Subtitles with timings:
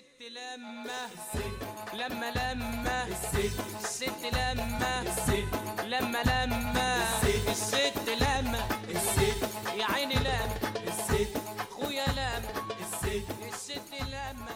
[0.00, 1.02] الست لما
[1.94, 5.04] لما لما الست لما
[5.88, 6.96] لما لما
[7.48, 8.58] الست لما
[9.78, 10.48] يا عيني لما
[11.70, 12.40] خويا لما
[13.50, 14.54] الست لما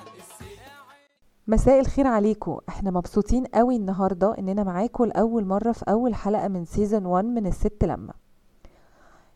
[1.47, 2.59] مساء الخير عليكم.
[2.69, 7.47] إحنا مبسوطين قوي النهارده اننا معاكم لأول مرة في أول حلقة من season 1 من
[7.47, 8.13] الست لما.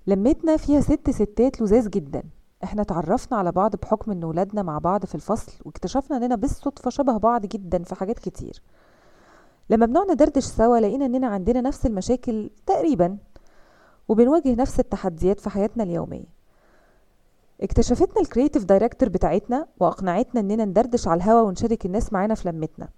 [0.06, 2.22] لمتنا فيها ست ستات لذاذ جدا.
[2.64, 7.16] إحنا اتعرفنا على بعض بحكم ان ولادنا مع بعض في الفصل واكتشفنا اننا بالصدفة شبه
[7.16, 8.62] بعض جدا في حاجات كتير.
[9.71, 13.18] لما بنقعد ندردش سوا لقينا اننا عندنا نفس المشاكل تقريبا
[14.08, 16.39] وبنواجه نفس التحديات في حياتنا اليومية.
[17.61, 22.88] اكتشفتنا ال creative director بتاعتنا وأقنعتنا اننا ندردش على الهوا ونشارك الناس معانا في لمتنا.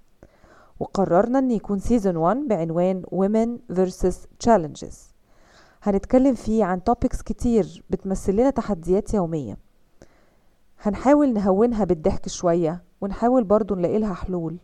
[0.80, 4.15] وقررنا إن يكون season 1 بعنوان Women vs
[4.46, 5.09] Challenges.
[5.83, 9.57] هنتكلم فيه عن توبكس كتير بتمثل لنا تحديات يومية.
[10.83, 14.57] هنحاول نهونها بالضحك شوية ونحاول برضو نلاقي لها حلول.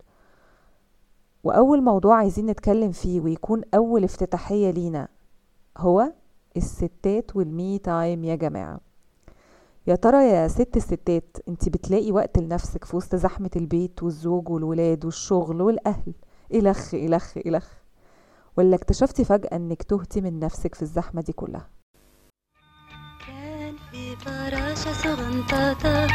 [1.44, 5.08] وأول موضوع عايزين نتكلم فيه ويكون أول افتتاحية لينا
[5.78, 6.12] هو
[6.56, 8.80] الستات وال me time يا جماعة.
[9.86, 15.04] يا ترى يا ست الستات انت بتلاقي وقت لنفسك في وسط زحمة البيت والزوج والولاد
[15.04, 16.14] والشغل والأهل؟
[16.54, 17.85] إلخ إلخ إلخ.
[18.56, 21.68] ولا اكتشفتي فجأة إنك تهتي من نفسك في الزحمة دي كلها؟
[23.26, 26.06] كان في فراشة صغنطاطة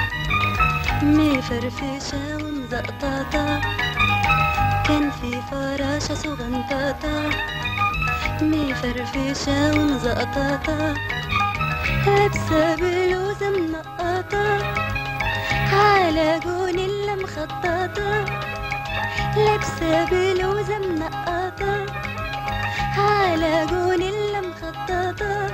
[1.04, 3.62] مفرفشة ومزقطاطة
[4.88, 7.30] كان في فراشة صغنطاطة
[8.42, 10.94] مفرفشة ومزقطاطة
[12.08, 14.48] لابسة بلوزة منقطة
[15.74, 18.26] على جونيلا مخططة
[19.38, 22.11] لابسة بلوزة منقطة.
[23.02, 25.48] على جونيلا مخططة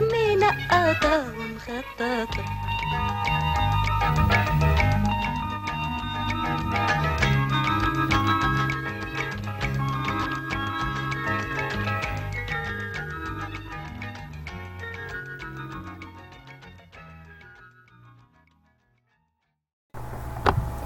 [0.00, 2.44] منقطة ومخططة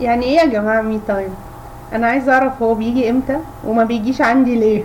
[0.01, 1.35] يعني إيه يا جماعة me time
[1.93, 4.85] أنا عايزة اعرف هو بيجي إمتى وما بيجيش عندي ليه.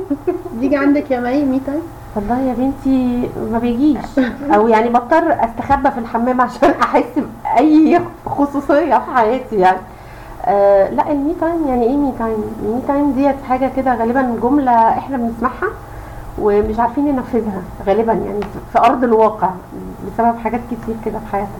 [0.60, 1.82] بيجي عندك يا مي me time
[2.16, 4.18] والله يا بنتي ما بيجيش.
[4.54, 7.04] أو يعني بضطر استخبى في الحمام عشان احس
[7.44, 9.78] باي خصوصية في حياتي يعني.
[10.46, 13.94] آه لا ال me time يعني إيه me time؟ ال me time ديت حاجة كده
[13.94, 15.68] غالبا جملة إحنا بنسمعها
[16.38, 18.40] ومش عارفين ننفذها غالبا يعني
[18.72, 19.50] في أرض الواقع
[20.06, 21.58] بسبب حاجات كتير كده في حياتنا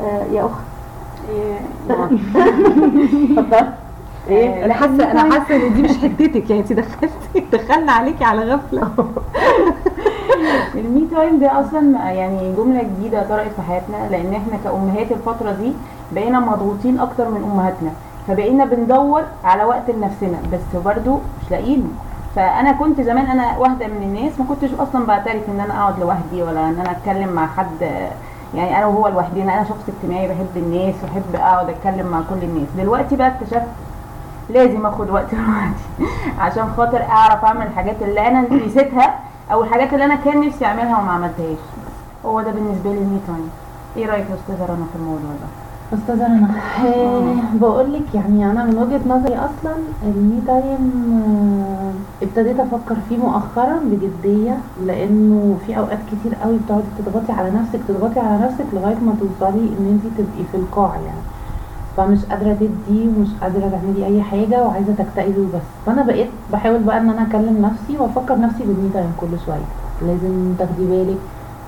[0.00, 0.62] آه يا اخت
[1.90, 3.66] اتفضل
[4.28, 6.50] إيه؟ أنا حاسه أنا حاسة إن دي مش حتتك.
[6.50, 8.88] يعني انت دخلتي دخلنا عليكي على غفلة
[10.74, 15.72] المي تايم ده أصلا يعني جملة جديدة طرقت في حياتنا لأن إحنا كأمهات الفترة دي
[16.12, 17.90] بقينا مضغوطين أكتر من أمهاتنا.
[18.28, 21.88] فبقينا بندور على وقت لنفسنا بس برضو مش لاقيينه
[22.36, 26.42] فأنا كنت زمان أنا واحدة من الناس ما كنتش أصلا بعترف إن أنا أقعد لوحدي
[26.42, 27.88] ولا إن أنا أتكلم مع حد
[28.54, 32.68] يعني أنا وهو لوحدنا أنا شخص اجتماعي بحب الناس واحب أقعد أتكلم مع كل الناس.
[32.78, 33.66] دلوقتي بقى اكتشفت
[34.50, 39.18] لازم آخد وقت لوحدي عشان خاطر أعرف أعمل الحاجات اللي أنا نسيتها
[39.52, 41.58] أو الحاجات اللي أنا كان نفسي أعملها وما عملتهاش.
[42.26, 43.50] هو ده بالنسبة لي ال me time
[43.96, 46.48] إيه رأيك يا أستاذة رنا في الموضوع ده؟ أستاذة رنا
[47.60, 53.18] بقول لك يعني أنا من وجهة نظري أصلا ال me time آه، ابتديت أفكر فيه
[53.18, 58.94] مؤخرا بجدية لأنه في أوقات كتير قوي بتقعدي تضغطي على نفسك تضغطي على نفسك لغاية
[59.06, 61.22] ما توصلي إن أنت تبقي في القاع يعني.
[61.96, 65.66] فمش قادرة تدي ومش قادرة تعملي أي حاجة وعايزة تكتئبي وبس.
[65.86, 69.68] فأنا بقيت بحاول بقى إن أنا أكلم نفسي وأفكر نفسي بال me time كل شوية.
[70.02, 71.18] لازم تاخدي بالك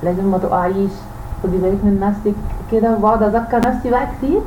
[0.02, 0.92] لازم ما تقعيش.
[1.42, 2.34] خدي بالك من نفسك
[2.72, 4.40] كده وبقعد أذكر نفسي بقى كتير.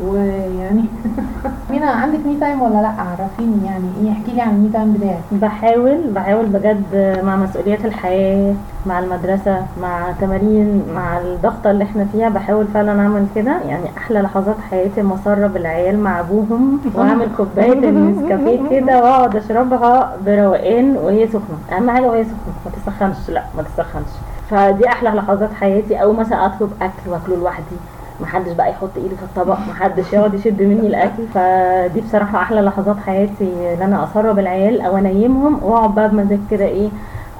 [0.00, 0.84] ويعني
[1.70, 5.20] مينا عندك me time ولا لأ؟ عرفيني يعني إيه احكي لي عن المي تايم بتاعك.
[5.32, 6.84] بحاول بحاول بجد
[7.24, 8.54] مع مسؤوليات الحياة
[8.86, 13.60] مع المدرسة مع تمارين مع الضغطة اللي إحنا فيها بحاول فعلا أعمل كده.
[13.68, 20.16] يعني أحلى لحظات حياتي ما اسرب العيال مع أبوهم وأعمل كوباية النسكافيه كده وأقعد أشربها
[20.26, 21.58] بروقان وهي سخنة.
[21.72, 24.12] أهم حاجة وهي سخنة ما تسخنش لأ ما تسخنش.
[24.54, 26.02] فدي أحلى لحظات حياتي.
[26.02, 27.76] أو مثلا أطلب أكل واكله لوحدي
[28.20, 31.26] محدش بقى يحط ايده في الطبق محدش يقعد يشد مني الأكل.
[31.34, 36.64] فدي بصراحة أحلى لحظات حياتي إن أنا أسرب العيال أو أنيمهم وأقعد بقى بمزاج كده
[36.64, 36.88] إيه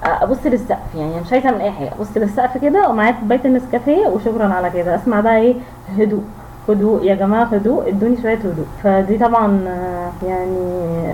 [0.04, 0.94] أبص للسقف.
[0.96, 4.94] يعني مش عايزه اعمل أي حاجة أبص للسقف كده ومعايا كوباية النسكافيه وشكرا على كده.
[4.94, 5.54] أسمع بقى إيه
[5.98, 6.22] هدوء.
[6.68, 8.66] هدوء يا جماعة هدوء ادوني شوية هدوء.
[8.82, 10.60] فدي طبعا آه، يعني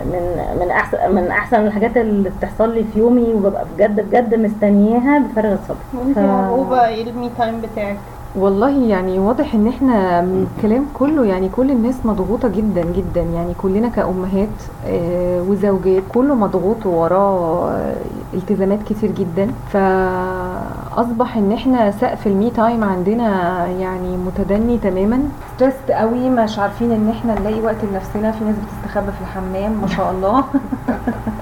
[0.04, 5.18] من من احسن من أحسن الحاجات اللي بتحصل لي في يومي وببقى بجد بجد مستنياها
[5.18, 5.76] بفارغ الصبر.
[5.94, 7.96] وانت ف- عقوبة إيه المي تايم بتاعك.
[8.36, 13.20] والله يعني واضح إن إحنا من الكلام كله يعني كل الناس مضغوطة جدا جدا.
[13.20, 14.48] يعني كلنا كأمهات
[14.86, 17.94] آه، وزوجات كله مضغوط ووراه آه،
[18.34, 19.50] التزامات كتير جدا.
[19.72, 25.20] فأصبح إن إحنا سقف ال me time عندنا يعني متدني تماما.
[25.56, 28.30] stressed قوي مش عارفين إن إحنا نلاقي وقت لنفسنا.
[28.32, 30.44] في ناس بتستخبى في الحمام ما شاء الله.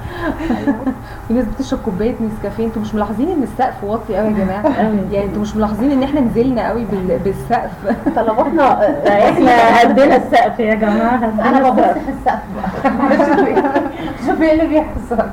[1.29, 2.67] في ناس بتشرب كوباية نسكافيه.
[2.67, 4.65] أنتوا مش ملاحظين إن السقف واطي قوي يا جماعة؟
[5.13, 7.71] يعني أنتوا مش ملاحظين إن إحنا نزلنا قوي بال- بالسقف؟
[8.17, 12.43] طلباتنا إحنا هدينا السقف يا جماعة أنا ببص في السقف
[14.43, 15.29] إيه اللي بيحصل؟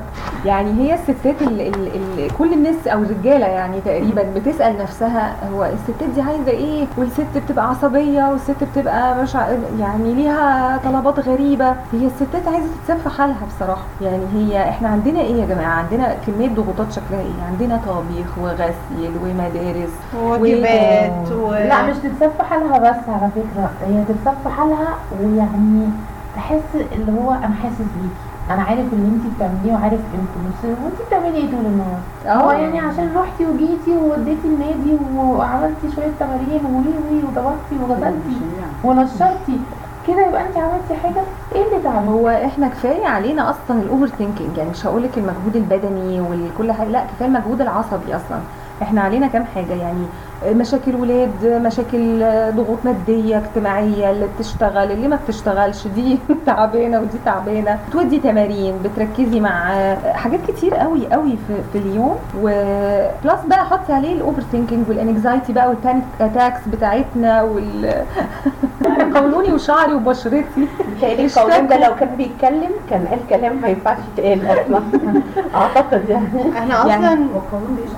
[0.46, 5.66] يعني هي الستات ال ال ال كل الناس أو الرجالة يعني تقريبا بتسأل نفسها هو
[5.66, 9.48] الستات دي عايزة إيه؟ والست بتبقى عصبية والست بتبقى مش ع-
[9.80, 11.70] يعني ليها طلبات غريبة.
[11.70, 13.82] هي الستات عايزة تتساب في حالها بصراحة.
[14.02, 19.12] يعني هي إحنا عندنا إيه يا جماعة؟ عندنا كمية ضغوطات شكلها إيه؟ عندنا طبيخ وغسيل
[19.24, 19.92] ومدارس
[20.24, 21.52] واجبات و...
[21.54, 23.70] لا مش تتساب في حالها بس على فكرة.
[23.88, 24.88] هي تتساب في حالها
[25.22, 25.88] ويعني
[26.36, 28.35] تحس اللي هو أنا حاسس بيكي.
[28.52, 32.80] أنا عارف اللي انت بتعمليه وعارف قيمته بس وانت بتعملي إيه طول النهار؟ هو يعني
[32.80, 38.38] عشان رحتي وجيتي ووديتي النادي وعملتي شوية تمارين وي وي وضغطتي وغسلتي
[38.84, 39.60] ونشرتي.
[40.08, 41.22] كده يبقى انت عملتي حاجة؟
[41.56, 45.18] إيه اللي تعملي هو إحنا كفاية علينا أصلا ال over thinking يعني مش هقول لك
[45.18, 46.88] المجهود البدني وكل حاجة.
[46.88, 48.40] لا كفاية المجهود العصبي أصلا.
[48.82, 50.06] إحنا علينا كام حاجة يعني
[50.48, 52.24] مشاكل ولاد مشاكل
[52.56, 57.80] ضغوط مادية اجتماعية اللي بتشتغل اللي ما بتشتغلش دي تعبانة ودي تعبانة.
[57.90, 59.70] بتودي تمارين بتركزي مع
[60.14, 62.16] حاجات كتير قوي قوي في, في اليوم.
[62.42, 67.94] و plus بقى حطي عليه ال overthinking وال anxiety بقى وال panic attacks بتاعتنا وال
[69.02, 70.68] قولوني وشعري وبشرتي.
[70.98, 74.82] بتهيألي القولون ده لو كان بيتكلم كان قال كلام ما ينفعش يتقال أصلا.
[75.56, 76.28] أعتقد يعني.
[76.64, 77.28] أنا أصلا يعني-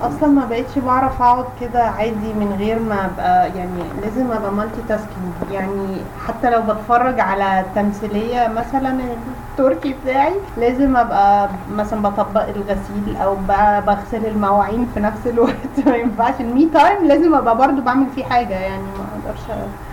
[0.02, 5.52] أصلا ما بقتش بعرف أقعد كده عادي من غير ما أبقى يعني لازم أبقى multitasking
[5.52, 5.96] يعني
[6.28, 8.98] حتى لو بتفرج على تمثيلية مثلا
[9.58, 10.34] التركي بتاعي.
[10.56, 13.36] لازم أبقى مثلا بطبق الغسيل أو
[13.86, 15.74] بغسل المواعين في نفس الوقت.
[15.86, 19.40] ما ينفعش ال me time لازم أبقى برضو بعمل فيه حاجة يعني ما أقدرش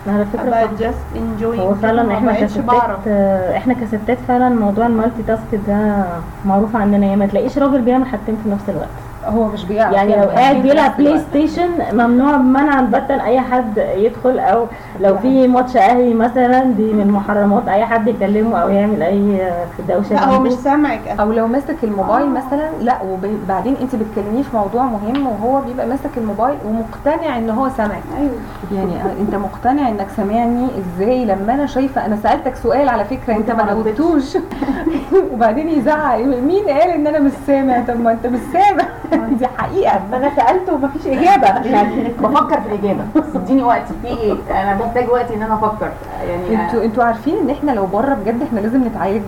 [0.07, 3.07] على فكرة just enjoying هو فعلا إحنا كستات
[3.55, 6.05] إحنا كستات فعلا موضوع ال multitask ده
[6.45, 8.89] معروف عننا يعني ما تلاقيش راجل بيعمل حاجتين في نفس الوقت.
[9.27, 14.65] هو مش بيعرف يعني لو قاعد بيلعب PlayStation ممنوع منعا باتا أي حد يدخل أو
[15.01, 19.51] لو في ماتش أهلي مثلا دي من محرمات أي حد يكلمه أو يعمل أي
[19.89, 20.39] دوشة لا هو.
[20.39, 21.07] مش سامعك.
[21.19, 26.09] أو لو ماسك الموبايل مثلا لا وبعدين أنت بتكلميه في موضوع مهم وهو بيبقى ماسك
[26.17, 28.03] الموبايل ومقتنع إن هو سامعك.
[28.19, 28.31] أيوه.
[28.71, 28.91] يعني
[29.21, 33.65] أنت مقتنع إنك سامعني؟ إزاي؟ لما أنا شايفة أنا سألتك سؤال على فكرة أنت ما
[33.65, 34.37] جاوبتوش.
[35.33, 38.85] وبعدين يزعق مين قال إن أنا مش سامع؟ طب ما أنت مش سامع.
[39.39, 40.01] دي حقيقة.
[40.11, 41.47] ما أنا سألته ومفيش إجابة.
[41.69, 43.03] يعني بفكر في الإجابة.
[43.35, 43.83] اديني وقت.
[44.01, 45.89] في إيه؟ أنا محتاج وقت إن أنا أفكر.
[46.29, 49.21] يعني أنتوا أنتوا عارفين إن إحنا لو بره بجد إحنا لازم نتعالج.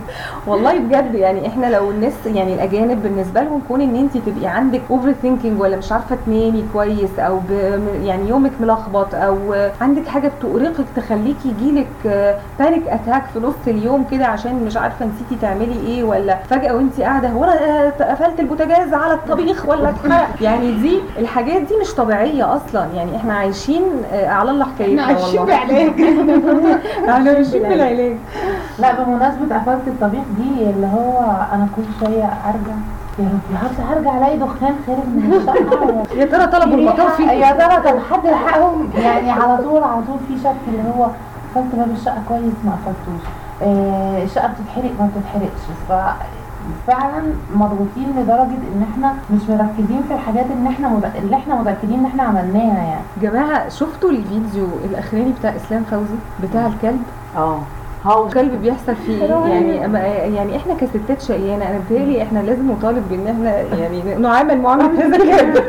[0.46, 4.80] والله بجد يعني إحنا لو الناس يعني الأجانب بالنسبة لهم كون إن انت تبقي عندك
[4.90, 7.40] overthinking ولا مش عارفة تنامي كويس أو
[8.02, 9.36] يعني يومك ملخبط أو
[9.80, 11.86] عندك حاجة بتؤرقك تخليكي يجيلك
[12.58, 17.00] panic attack في نص اليوم كده عشان مش عارفة نسيتي تعملي إيه ولا فجأة وانت
[17.00, 17.52] قاعدة هو أنا
[17.86, 22.86] آه، قفلت البوتاجاز على الطبيخ ولا اتحرق يعني دي الحاجات دي مش طبيعية أصلا.
[22.94, 23.82] يعني إحنا عايشين
[24.12, 25.56] آه، على الله حكايتنا إحنا عايشين والله.
[25.56, 26.00] بعلاج.
[27.10, 28.16] إحنا عايشين بالعلاج.
[28.78, 31.20] لا بمناسبة قفلت الطبيخ دي اللي هو
[31.52, 32.74] أنا كل شوية أرجع.
[33.18, 36.04] يا رب يا رب هرجع ألاقي دخان خارج من الشقة.
[36.20, 40.18] يا ترى طلبوا المطار فين يا ترى طب حد لحقهم يعني على طول على طول
[40.28, 43.28] في شك اللي هو قفلت باب الشقة كويس ما قفلتوش.
[43.62, 45.62] آه، الشقة بتتحرق ما بتتحرقش.
[45.88, 45.92] ف
[46.86, 47.22] فعلا
[47.54, 51.10] مضغوطين لدرجة إن إحنا مش مركزين في الحاجات ان إحنا مد...
[51.24, 53.00] اللي إحنا متأكدين إن إحنا عملناها يعني.
[53.22, 57.02] جماعة شفتوا الفيديو الأخراني بتاع إسلام فوزي؟ بتاع الكلب؟
[57.36, 57.58] آه.
[58.06, 59.76] هو الكلب بيحصل فيه؟ يعني
[60.36, 65.16] يعني إحنا كستات شقيانة أنا بتهيألي إحنا لازم نطالب بإن إحنا يعني نعامل معاملة هذا
[65.16, 65.64] الكلب.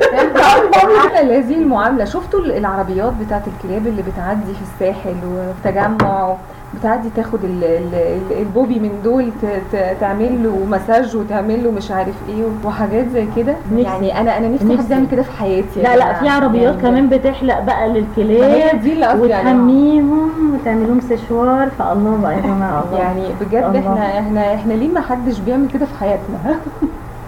[0.74, 6.36] نعمل هذه المعاملة شفتوا العربيات بتاعت الكلاب اللي بتعدي في الساحل وفي تجمع
[6.80, 9.32] بتعدي تاخد ال- ال- ال- البوبي من دول
[10.02, 13.56] تعمل له مساج وتعمل له مش عارف إيه وحاجات زي كده.
[13.78, 14.92] يعني أنا أنا نفسي حد.
[14.92, 16.20] يعمل كده في حياتي يا لا لا جماعة.
[16.20, 19.14] في عربيات يعني كمان بتحلق بقى للكلاب دي اللي.
[19.22, 23.80] وتحميهم وتعملهم سشوار فالله بقى يا جماعة الله يعني بجد الله.
[23.80, 26.38] إحنا إحنا إحنا ليه ما حدش بيعمل كده في حياتنا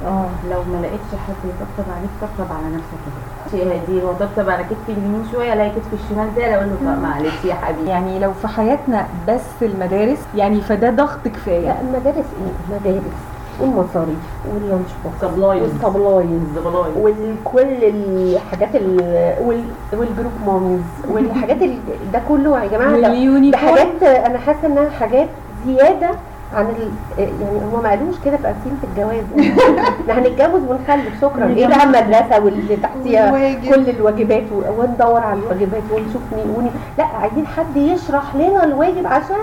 [0.07, 3.40] آه لو ما لقيتش حد يطبطب عليك طبطب على نفسك كده
[3.88, 7.46] دي هو طبطب على كتفي اليمين شوية الاقي كتفي الشمال زي أقول له طب معلش
[7.46, 7.89] يا حبيبي.
[7.89, 11.67] يعني لو في حياتنا بس المدارس يعني فده ضغط كفاية.
[11.67, 13.03] لا المدارس إيه؟ المدارس
[13.60, 14.17] والمصاريف
[14.53, 15.62] وال lunch وال supplies
[16.98, 18.98] وكل الحاجات ال
[19.46, 20.81] وال وال group mommies.
[21.10, 21.77] والحاجات ال...
[22.13, 23.08] ده كله يا جماعة ده,
[23.51, 25.27] ده حاجات أنا حاسة إنها حاجات
[25.67, 26.10] زيادة
[26.55, 26.89] عن ال...
[27.20, 29.24] يعني هو ما قالوش كده في قسيمه الجواز
[30.10, 33.31] إحنا هنتجوز ونخلف شكرا إيه بقى المدرسة واللي تحتيها.
[33.75, 36.72] كل الواجبات و- وندور على الواجبات ونشوف مين.
[36.98, 39.36] لا عايزين حد يشرح لنا الواجب عشان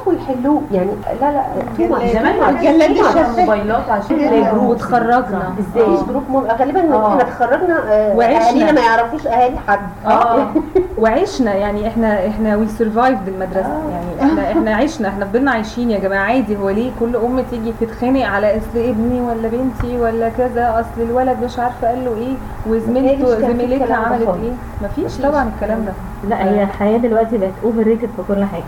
[0.00, 0.62] يعرفوا يحلوه.
[0.72, 0.90] يعني
[1.20, 2.12] لا لا.
[2.12, 3.38] زمان ما كانش الجلاد في الشفاف.
[3.38, 4.28] موبايلات عشان كده.
[4.28, 4.64] تلاقي group.
[4.68, 5.54] وتخرجنا.
[5.60, 6.04] إزاي؟ آه.
[6.08, 6.36] group مم...
[6.36, 7.08] غالبا آه.
[7.10, 8.48] إحنا اتخرجنا آه، وعشنا.
[8.48, 9.80] أهالينا ما يعرفوش أهالي حد.
[10.06, 10.46] آه.
[11.02, 11.54] وعشنا.
[11.54, 13.80] يعني إحنا إحنا we survived المدرسة.
[13.90, 15.08] يعني إحنا إحنا عشنا.
[15.08, 16.24] إحنا فضلنا عايشين يا جماعة.
[16.24, 21.02] عادي هو ليه كل أم تيجي تتخانق على أصل ابني ولا بنتي ولا كذا؟ أصل
[21.10, 22.34] الولد مش عارفة قال له إيه
[22.66, 24.28] وزميلته زميلتها عملت.
[24.28, 24.52] إيه؟
[24.82, 25.92] مفيش طبعا الكلام ده.
[26.28, 28.62] لا هي الحياة دلوقتي بقت overrated في كل حاجة.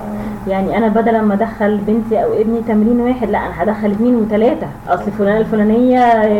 [0.48, 4.66] يعني أنا بدل ما أدخل بنتي أو ابني تمرين واحد لا أنا هدخل اثنين وثلاثه
[4.88, 5.98] أصل فلانة الفلانية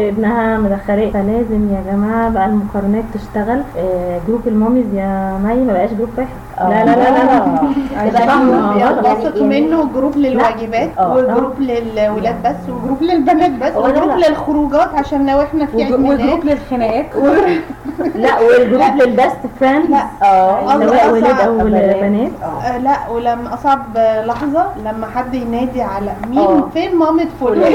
[0.09, 3.61] ابنها مدخلاه فلازم يا جماعة بقى المقارنات تشتغل.
[3.79, 6.29] آه، group ال mommies يا مي ما بقاش group واحد.
[6.69, 8.07] لا لا لا لا, لا.
[8.07, 8.81] يبقى فاهمة.
[8.81, 11.15] ينبسطوا يعني- منه group للواجبات آه.
[11.15, 14.27] و group للولاد بس و group للبنات بس وجروب لا.
[14.29, 16.21] للخروجات عشان لو إحنا في عيد ميلاد.
[16.21, 17.07] وجروب للخناقات.
[18.15, 20.03] لا والجروب للبست لا.
[20.23, 20.79] آه.
[20.81, 21.41] سواء ولاد.
[21.41, 22.31] أو بنات.
[22.65, 23.83] آه لا ولما أصعب
[24.27, 26.69] لحظة لما حد ينادي على مين آه.
[26.75, 27.73] فين مامة فلان؟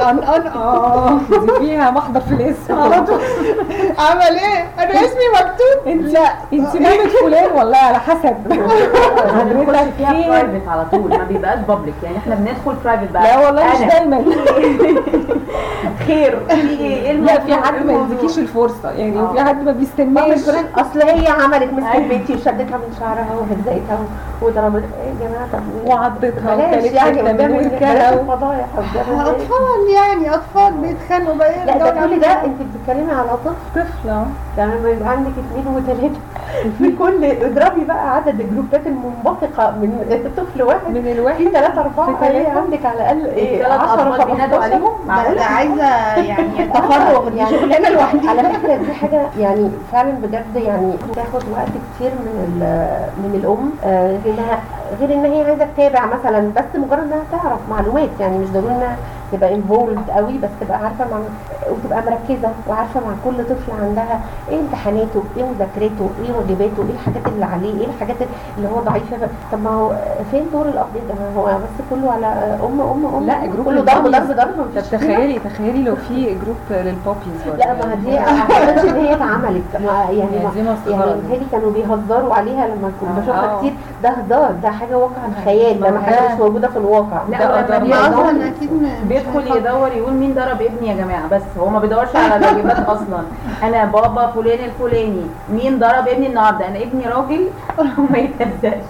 [0.00, 1.18] ان ان آه.
[1.58, 2.74] فيها محضر في الاسم.
[2.82, 3.18] على طول.
[3.98, 5.96] عمل إيه؟ أنا اسمي مكتوب.
[6.12, 6.20] لا.
[6.52, 8.36] انت مامة فلان؟ والله على حسب.
[8.48, 10.12] بنخش فيها.
[10.28, 13.22] private على طول ما بيبقاش public يعني إحنا بندخل private بقى.
[13.22, 14.24] لا والله مش دايما.
[16.06, 16.38] خير.
[16.48, 18.90] في إيه؟ إيه لا في؟ حد إيه ما؟ يديكيش الفرصة.
[18.90, 19.32] يعني آه.
[19.32, 20.40] في حد ما بيستناش.
[20.40, 22.08] فلان أصل هي عملت مسكت أيوة.
[22.08, 23.98] بنتي وشدتها من شعرها وهزقتها
[24.42, 28.66] وضربت إيه يا جماعة؟ طب وعضتها وكانت يعني قدام الفضايح.
[29.08, 33.54] أطفال يعني أطفال بيتخانقوا بقى لا ده كل ده أنت بتتكلمي على طفل.
[33.80, 34.26] طفلة.
[34.58, 36.20] يعني لما يبقى عندك اثنين وثلاثه
[36.78, 40.90] في كل اضربي بقى عدد الجروبات المنبثقة من طفل واحد.
[40.90, 41.44] من في الواحد.
[41.44, 42.38] ثلاثة أربعة في ثلاثة.
[42.38, 45.84] هي عندك على الأقل إيه الثلاث 10 أطفال بينادوا 15 عليهم؟ عايزة
[46.16, 51.68] يعني تفرغ دي شغلانة لوحدها على فكرة دي حاجة يعني فعلا بجد يعني تاخد وقت
[51.96, 53.70] كتير من ال- من الأم.
[53.84, 54.58] آه، غير إنها
[55.00, 58.96] غير إن هي عايزة تتابع مثلا بس مجرد إنها تعرف معلومات يعني مش ضروري إنها
[59.32, 61.18] تبقى انفولد قوي بس تبقى عارفة مع
[61.70, 64.20] وتبقى مركزة وعارفة مع كل طفل عندها
[64.50, 68.16] إيه امتحاناته إيه مذاكرته إيه واجباته إيه الحاجات اللي عليه إيه الحاجات
[68.58, 69.92] اللي هو ضعيف فيها طب ما هو
[70.30, 72.26] فين دور الأب ده هو بس كله على
[72.64, 74.06] أم أم أم لا، group كله ضرب.
[74.06, 78.84] ضرب ضرب تخيلي تخيلي لو في group لل poppies برضه لا ما دي ما أعتقدش
[78.90, 81.14] إن هي اتعملت يعني يعني يعني.
[81.14, 83.20] متهيألي كانوا بيهزروا عليها لما كنت آه.
[83.20, 83.58] بشوفها.
[83.58, 83.72] كتير
[84.02, 88.00] ده هزار ده حاجة واقع الخيال ده ما حاجة مش موجودة في الواقع لا ده
[88.08, 88.70] أصلا أكيد
[89.22, 93.22] بيدخل يدور يقول مين ضرب ابني يا جماعة؟ بس هو ما بيدورش على الواجبات أصلا.
[93.62, 97.48] أنا بابا فلان الفلاني مين ضرب ابني النهارده؟ أنا ابني راجل؟
[97.98, 98.84] وما يتهزقش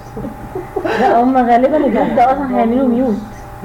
[1.00, 3.16] لا هم غالبا ال group ده أصلا هيعملوا mute.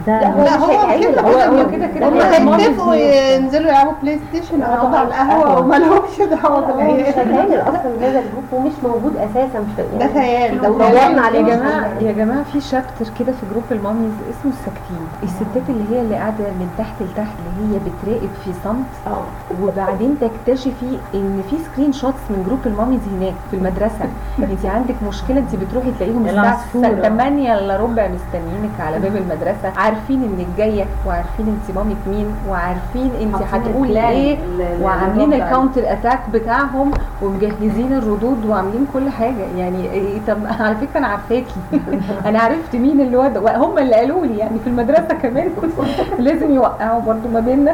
[0.08, 1.22] ده لا هو هيتعمل كده.
[1.22, 2.96] هو كده كده هم هيتفقوا.
[2.96, 5.60] ينزلوا يلعبوا PlayStation يقعدوا على القهوه قهوة.
[5.60, 10.56] وما لهمش دعوة بالعيال هيتعمل أصلا هذا ال group ومش موجود أساسا مش ده خيال
[10.58, 11.90] لو ده دورنا يا عليه مش جماعة.
[12.02, 16.16] يا جماعة في chapter كده في group ال mommies اسمه الساكتين الستات اللي هي اللي
[16.16, 19.22] قاعدة من تحت لتحت اللي هي بتراقب في صمت آه
[19.64, 24.06] وبعدين تكتشفي إن في screenshots من group ال mommies هناك في المدرسة
[24.40, 27.02] انت عندك مشكلة انت بتروحي تلاقيهم الساعة العصفورة.
[27.02, 33.12] 8 إلا ربع مستنيينك على باب المدرسة عارفين انك جاية وعارفين انت مامه مين وعارفين
[33.22, 34.38] أنت هتقولي إيه
[34.82, 39.46] وعاملين ال counter attack بتاعهم ومجهزين الردود وعاملين كل حاجة.
[39.58, 41.56] يعني إيه طب على فكرة أنا عارفاكي.
[42.28, 45.50] أنا عرفت مين اللي ود هم اللي قالوا لي يعني في المدرسة كمان
[46.20, 47.74] لازم يوقعوا برضو ما بيننا.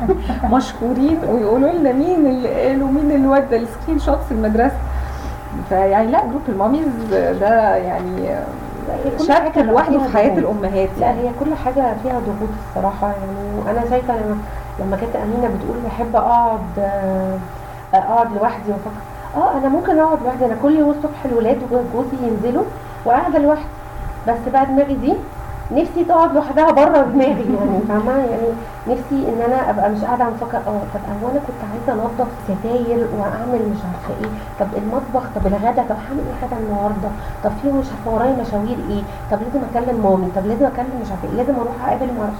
[0.52, 4.78] مشهورين ويقولوا لنا مين اللي قالوا مين اللي ودى ال screenshots المدرسة.
[5.68, 6.86] فيعني لا group ال mommies
[7.40, 8.28] ده يعني
[9.30, 10.38] حاجة لوحده في حياة.
[10.38, 10.88] الأمهات.
[11.00, 13.06] لا هي كل حاجة فيها ضغوط الصراحة.
[13.08, 14.36] يعني أنا شايفة لما
[14.80, 17.38] لما كانت أمينة بتقول بحب أقعد آه،
[17.94, 19.00] أقعد لوحدي وأفكر.
[19.36, 20.44] آه أنا ممكن أقعد لوحدي.
[20.46, 22.64] أنا كل يوم الصبح الولاد وجوزي ينزلوا
[23.04, 23.66] وقاعدة لوحدي.
[24.28, 25.14] بس بقى دماغي دي
[25.72, 28.48] نفسي تقعد لوحدها بره دماغي يعني فاهمة؟ يعني
[28.88, 32.28] نفسي إن أنا أبقى مش قاعدة عم أفكر آه طب هو أنا كنت عايزة أنضف
[32.44, 34.30] ستاير وأعمل مش عارفة إيه.
[34.60, 37.08] طب المطبخ طب الغدا طب هعمل إيه غدا النهارده؟
[37.44, 41.10] طب في مش عارفة ورايا مشاوير إيه؟ طب لازم أكلم مامي طب لازم أكلم مش
[41.10, 42.38] عارفة إيه لازم أروح أقابل ما أعرفش.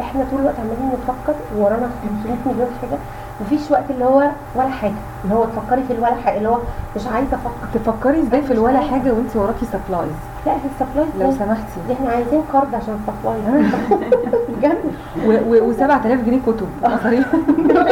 [0.00, 1.90] إحنا طول الوقت عمالين نفكر ورانا
[2.24, 2.98] 500 مليون حاجة
[3.40, 5.00] مفيش وقت اللي هو ولا حاجة.
[5.26, 6.58] اللي هو تفكري في الولا حاجة اللي هو
[6.96, 10.10] مش عايزة أفكر تفكري إزاي في الولا حاجة وانت وراكي supplies
[10.46, 11.92] لا في ال supplies لو دي سمحتي.
[11.92, 13.66] إحنا عايزين قرض عشان ال supplies
[14.58, 14.78] بجد.
[15.26, 16.66] و7000 جنيه كتب.
[16.84, 17.26] مصاريف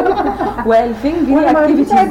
[0.69, 2.09] و2000 جنيه activities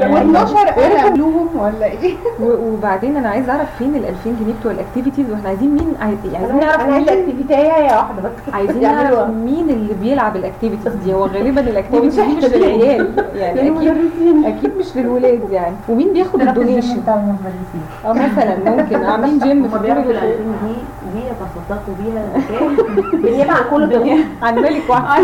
[0.00, 2.14] و12 قلم لهم ولا إيه؟
[2.66, 6.34] وبعدين أنا عايزة أعرف فين ال 2000 جنيه بتوع ال activities وإحنا عايزين مين؟ عايز-
[6.34, 8.54] عايزين نعرف مين activity إيه يا واحدة بس.
[8.54, 9.10] عايزين يعملوها.
[9.24, 13.60] نعرف مين اللي بيلعب ال activities دي؟ هو غالبا ال activities دي مش؟ للعيال يعني
[13.60, 15.76] أكيد للمدرسين أكيد مش للولاد يعني.
[15.88, 19.04] ومين بياخد ال donation؟ بتاع المدرسين آه مثلا ممكن.
[19.10, 20.26] عاملين جيم في الدور 2000
[20.64, 20.74] دي
[21.14, 22.68] بيتصدقوا بيها زكاه
[23.12, 25.22] بالنيابه عن كل ده عن مالك واحد.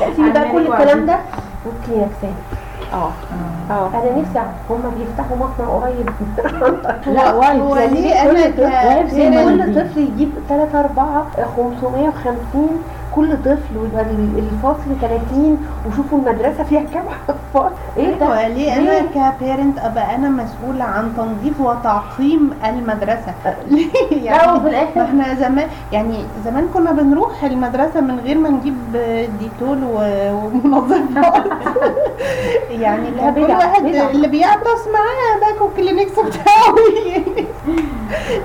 [0.00, 1.18] تقسيم بقى عن كل الكلام ده
[1.66, 2.34] ممكن يكسب
[2.92, 3.10] آه.
[3.70, 3.90] آه.
[3.94, 6.08] أنا نفسي أعرف هما بيفتحوا مصنع قريب.
[7.14, 12.82] لا هو ليه أنا كل كل طفل يجيب 3 4 550
[13.18, 15.58] كل طفل ويبقى ال- الفصل 30
[15.88, 20.28] وشوفوا المدرسة فيها كام اطفال إيه ده؟ هو ليه أنا ليه؟ ك parent أبقى أنا
[20.28, 23.34] مسؤولة عن تنظيف وتعقيم المدرسة.
[23.70, 28.38] ليه؟ لا يعني وفي ما الآخر إحنا زمان يعني زمان كنا بنروح المدرسة من غير
[28.38, 28.76] ما نجيب
[29.40, 31.44] Dettol ومنظفات
[32.70, 33.84] يعني لا كل واحد.
[33.86, 36.74] اللي بيعطس معاه باكو كلينكس بتاعه.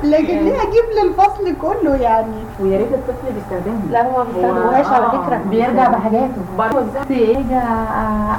[0.03, 5.05] لكن ليه أجيب للفصل كله يعني؟ ويا ريت الطفل بيستخدمهم لا هو ما بيستخدموهاش على
[5.23, 6.41] فكرة بيرجع بحاجاته.
[6.57, 7.55] برضه أجي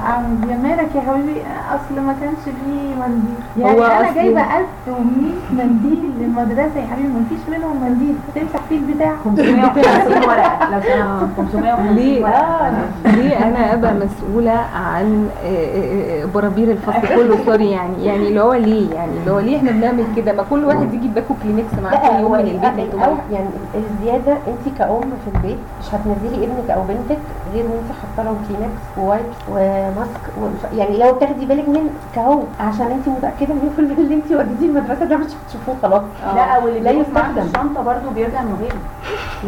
[0.06, 1.42] اعمل مالك يا حبيبي؟
[1.74, 3.34] أصل ما كانش فيه منديل.
[3.58, 8.14] يعني هو أنا جايبة 1100 منديل للمدرسة يا حبيبي ما فيش منهم منديل.
[8.34, 9.14] تمسح فيه البتاع.
[9.24, 10.70] 550 ورقة.
[10.70, 12.72] لو سمحت 550 ليه؟ ورقة.
[13.04, 18.04] ليه أنا أبقى مسؤولة عن آه، آه، آه، برابير الفصل كله؟ sorry يعني.
[18.04, 21.08] يعني اللي هو ليه؟ يعني اللي هو ليه إحنا بنعمل كده؟ ما كل واحد يجي
[21.08, 22.94] باكو كلينكس معاه لا كل يوم من البيت؟
[23.32, 27.18] يعني الزيادة انت كأم في البيت مش هتنزلي ابنك أو بنتك
[27.54, 31.90] غير وانت حاطه لهم كلينكس و wipes و mask ومش- يعني لو تاخدي بالك منك
[32.14, 36.02] هو عشان انت متأكدة مليون في المية اللي انت وديتيه المدرسة ده مش هتشوفوه خلاص.
[36.36, 37.38] لا واللي لا يستخدم.
[37.42, 38.76] الشنطة برضه بيرجع من غيره.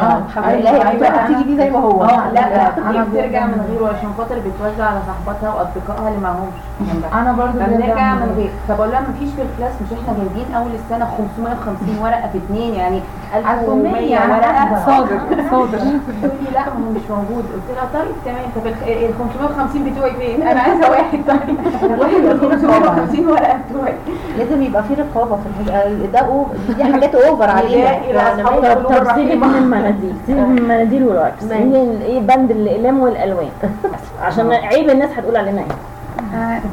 [0.06, 0.18] آه.
[0.26, 2.04] الحمد لله هي بتبقى تيجي دي زي ما هو.
[2.04, 6.58] آه لا دي بترجع من غيره عشان خاطر بتوزع على صاحباتها وأصدقائها اللي معهمش.
[7.20, 8.50] أنا برضو فبنرجع من غير.
[8.68, 13.00] فبقول لها مفيش في الكلاس مش إحنا جايبين أول السنة 550 ورقة في اثنين يعني
[13.34, 14.86] 1100 أنا ورقه.
[14.86, 15.18] صادر
[15.50, 15.78] صادر.
[16.22, 17.44] تقول لي لا هو مش موجود.
[17.52, 18.44] قلت لها طيب تمام.
[18.56, 21.56] طب ال 550 بتوعي فين؟ أنا عايزة واحد طيب.
[22.00, 23.94] واحد ال 550 ورقه بتوعي
[24.38, 26.44] لازم يبقى في رقابة في الحاجة ده
[26.76, 27.98] دي حاجات over علينا.
[27.98, 31.42] إلى يعني طب سيبك من المناديل سيبك من المناديل وال wipes.
[31.42, 33.48] من إيه بند الإقلام والألوان.
[34.22, 35.66] عشان عيب الناس هتقول علينا إيه.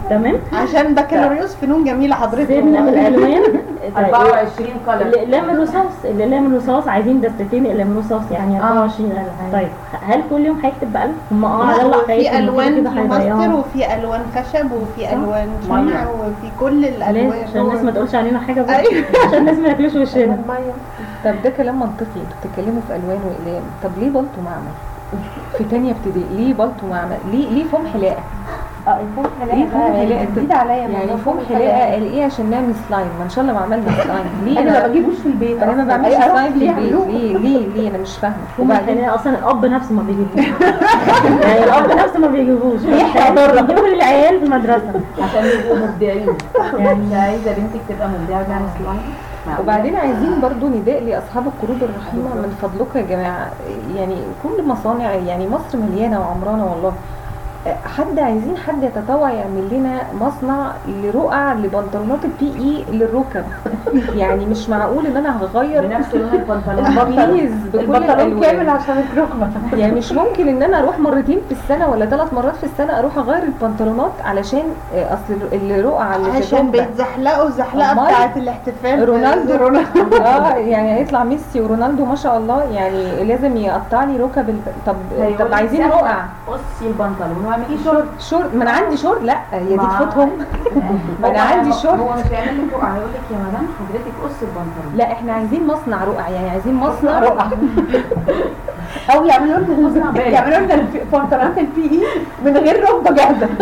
[0.10, 2.48] تمام؟ عشان بكالوريوس فنون جميلة حضرتك.
[2.48, 2.90] سيبنا من.
[2.94, 3.44] الألوان.
[3.96, 9.68] طيب 24 قلم الاقلام الرصاص الاقلام الرصاص عايزين دستتين اقلام رصاص يعني 24 قلم طيب
[10.08, 14.72] هل كل يوم هيكتب بقلم؟ هم آه الله في ألوان فلوماستر هيضيعوا وفي ألوان خشب
[14.72, 16.08] وفي ألوان شمع.
[16.10, 17.44] وفي كل الألوان.
[17.44, 18.80] عشان الناس ما تقولش علينا حاجة بقى.
[18.80, 19.04] أيوة.
[19.28, 20.38] عشان الناس ما ياكلوش وشنا.
[21.26, 22.06] طب ده كلام منطقي.
[22.16, 23.64] أنتوا بتتكلموا في ألوان وإقلام.
[23.84, 24.74] طب ليه بلطو معمل؟
[25.58, 26.26] في تانية ابتدائي.
[26.36, 28.24] ليه بلطو معمل؟ ليه ليه فوم حلاقة؟
[28.88, 33.08] آه الفوم حلاقه حلاقه جديد عليا يعني موضوع فوم حلاقه قال إيه عشان نعمل سلايم.
[33.20, 34.26] ما إن شاء الله ما عملنا سلايم.
[34.46, 35.64] ليه؟ أنا ما بجيبوش في البيت.
[35.64, 35.84] أنا ما.
[35.84, 38.36] بعملش أي أروح سلايم في البيت؟ ليه؟ ليه؟ ليه؟ أنا مش فاهمة.
[38.60, 40.46] وبعدين؟ أصلا الأب نفسه ما بيجيبوش.
[41.44, 42.82] يعني الأب نفسه ما بيجيبوش.
[42.84, 44.94] يحيى يجيبوا للعيال في المدرسة.
[45.22, 46.28] عشان يبقوا مبدعين.
[46.78, 49.02] يعني عايزة بنتك تبقى مبدعة تعمل سلايم؟
[49.60, 52.36] وبعدين عايزين برضو نداء لأصحاب القروض الرحيمة.
[52.36, 53.52] من فضلكم يا جماعة.
[53.96, 56.94] يعني كل مصانع يعني مصر مليانة وعمرانة والله.
[57.68, 62.86] حد عايزين حد يتطوع يعمل لنا مصنع لرقع لبنطلونات ال P.E.
[62.92, 63.44] للركب.
[64.22, 67.16] يعني مش معقول إن أنا هغير بنفس لون البنطلون.
[67.26, 69.50] please بكل البنطلون كامل عشان الركبة.
[69.80, 73.18] يعني مش ممكن إن أنا أروح مرتين في السنة ولا ثلاث مرات في السنة أروح
[73.18, 74.64] أغير البنطلونات علشان
[74.96, 79.10] آه، أصل الرقعه اللي عشان بيتزحلقوا الزحلقه؟ بتاعت الاحتفال.
[79.10, 79.56] رونالدو.
[79.56, 80.18] رونالدو.
[80.18, 82.64] آه يعني هيطلع ميسي ورونالدو ما شاء الله.
[82.64, 84.56] يعني لازم يقطع لي ركب.
[84.86, 84.96] طب
[85.40, 85.88] طب عايزين.
[85.88, 87.53] رقع قصي البنطلون
[87.84, 90.30] short short ما أنا عندي شورت لا هي دي تفوتهم.
[91.22, 94.46] ما أنا عندي شورت هو مش هيعمل لك رقعه هيقول لك يا مدام؟ حضرتك قصي
[94.46, 94.94] البنطلون.
[94.96, 96.30] لا إحنا عايزين مصنع رقع.
[96.30, 97.48] يعني عايزين مصنع رقع.
[99.14, 100.22] أو يعملوا لنا.
[100.22, 100.76] يعملوا لنا
[101.12, 102.04] بنطلونات ال P.E.
[102.46, 103.48] من غير ركبه جاهزة.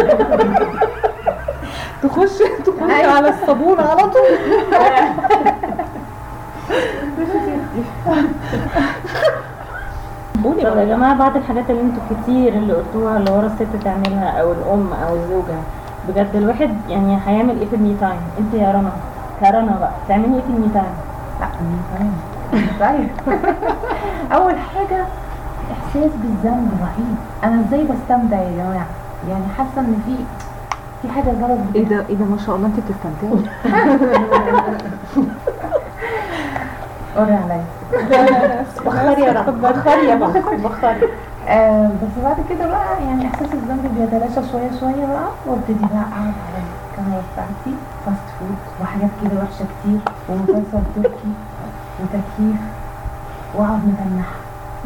[2.04, 4.38] تخش تخش على الصابون على طول.
[10.44, 10.86] قولي طب يا.
[10.86, 15.16] جماعة بعد الحاجات اللي أنتوا كتير اللي قلتوها اللي ورا الست تعملها أو الأم أو
[15.16, 15.58] الزوجة.
[16.10, 18.92] بجد الواحد يعني هيعمل إيه في ال me time؟ انت يا رنا
[19.40, 20.94] كرنا بقى تعملي إيه في ال me time؟
[22.80, 23.10] طيب.
[24.36, 25.06] أول حاجة
[25.72, 27.16] إحساس بالذنب رهيب.
[27.44, 28.86] أنا إزاي بستمتع يا جماعة؟
[29.30, 30.16] يعني حاسة إن في
[31.02, 33.32] في حاجة غلط إيه ده؟ إيه ده؟ ما شاء الله انت بتستمتعي.
[37.18, 37.64] قري عليا.
[38.86, 39.62] بخاري يا رب.
[39.66, 40.16] بخاري يا
[41.48, 46.34] آه بس بعد كده بقى يعني إحساس الذنب بيتلاشى شوية شوية بقى وابتدي بقى أقعد
[46.46, 47.74] على الكاميرا بتاعتي
[48.06, 50.00] فاست فود وحاجات كده وحشة كتير
[50.30, 51.32] ومسلسل تركي
[52.00, 52.62] وتكييف
[53.56, 54.36] وأقعد متنحة.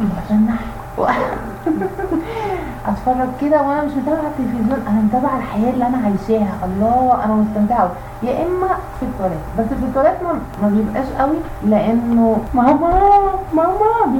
[0.00, 0.64] متنحة.
[2.88, 7.90] أتفرج كده وأنا مش متابعة التلفزيون أنا متابعة الحياة اللي أنا عايشاها الله أنا مستمتعة.
[8.22, 8.68] يا إما
[9.00, 10.22] في التواليت بس في التواليت
[10.62, 13.20] ما, بيبقاش قوي لأنه ماما
[13.54, 14.15] ماما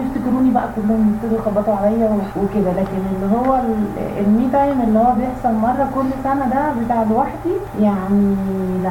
[0.56, 2.08] بقى كلهم يبتدوا يخبطوا عليا
[2.40, 2.70] وكده.
[2.80, 7.02] لكن اللي هو ال- ال me time اللي هو بيحصل مرة كل سنة ده بتاع
[7.10, 8.36] لوحدي يعني
[8.84, 8.90] لا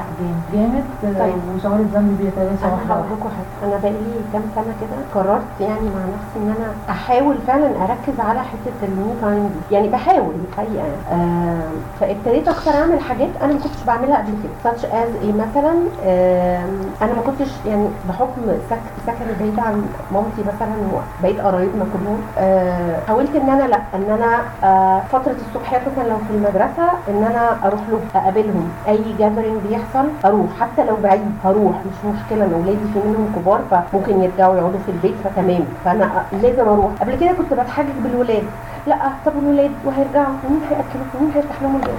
[0.53, 0.83] جامد.
[1.03, 1.17] جامد.
[1.19, 1.33] طيب.
[1.55, 3.69] وشعور الذنب بيتلاشى أنا واحدة هقول واحدة حاجة.
[3.69, 8.39] أنا بقالي كام سنة كده قررت يعني مع نفسي إن أنا أحاول فعلا أركز على
[8.39, 9.75] حتة ال me time دي.
[9.75, 14.71] يعني بحاول الحقيقة آه فابتديت أكتر أعمل حاجات أنا ما كنتش بعملها قبل كده.
[14.71, 15.73] such as إيه مثلا؟
[16.05, 16.65] آه
[17.01, 22.99] أنا ما كنتش يعني بحكم سك سكني بعيد عن مامتي مثلا وبقيت قرايبنا كلهم آه
[23.07, 27.67] حاولت إن أنا لأ إن أنا آه فترة الصبحيات مثلا لو في المدرسة إن أنا
[27.67, 28.69] أروح له أقابلهم.
[28.87, 33.61] أي جاذرينج بيحصل أروح حتى لو بعيد هروح مش مشكلة أنا اولادي في منهم كبار
[33.71, 35.65] فممكن يرجعوا يقعدوا في البيت فتمام.
[35.85, 36.93] فأنا لازم أروح.
[37.01, 38.51] قبل كده كنت بتحجج بالولاد.
[38.87, 38.95] لا
[39.25, 41.95] طب الولاد وهيرجعوا ومين هياكلهم ومين هيفتح لهم الباب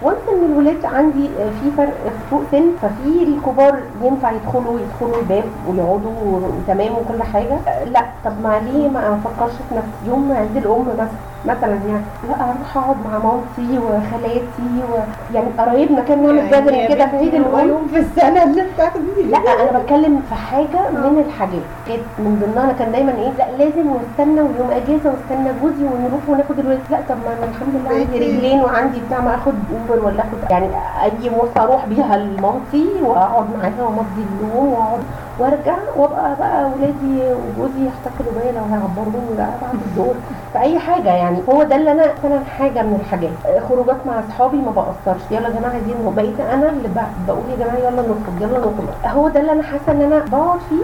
[0.00, 1.94] ف once إن الولاد عندي آه، في فرق
[2.30, 7.54] فوق سن ففي الكبار ينفع يدخلوا يدخلوا الباب ويقعدوا وتمام وكل حاجة.
[7.68, 11.08] آه، لا طب ما ليه ما أفكرش في نفسي؟ يوم عيد الأم مثلا
[11.44, 14.96] مثلا يعني لا أروح اقعد مع مامتي وخالاتي و...
[15.34, 19.38] يعني قرايبنا كان نعمل gathering كده في عيد الام يوم في السنة اللي بتاخدي لا
[19.38, 21.62] أنا بتكلم في حاجة من الحاجات.
[21.88, 26.22] كانت من ضمنها أنا كان دايما إيه لا لازم واستنى ويوم أجازة واستنى جوزي ونروح
[26.28, 26.78] وناخد الولاد.
[26.90, 28.18] لا طب ما أنا الحمد لله عندي.
[28.18, 30.66] رجلين وعندي بتاع ما آخد اوبر ولا آخد يعني
[31.02, 35.00] أي مواصله أروح بيها لمامتي وأقعد معاها وأمضي اليوم وأقعد
[35.38, 40.14] وأرجع وأبقى بقى ولادي وجوزي يحتفلوا بيا لو هيعبروني بقى بعد الدور
[40.52, 43.30] في أي حاجة يعني هو ده اللي أنا مثلا حاجة من الحاجات
[43.68, 45.94] خروجات مع أصحابي ما بقصرش يلا يا جماعة عايزين.
[46.16, 46.88] بقيت أنا اللي
[47.28, 50.58] بقول يا جماعة يلا نخرج يلا نخرج هو ده اللي أنا حاسة إن أنا بقعد
[50.68, 50.82] فيه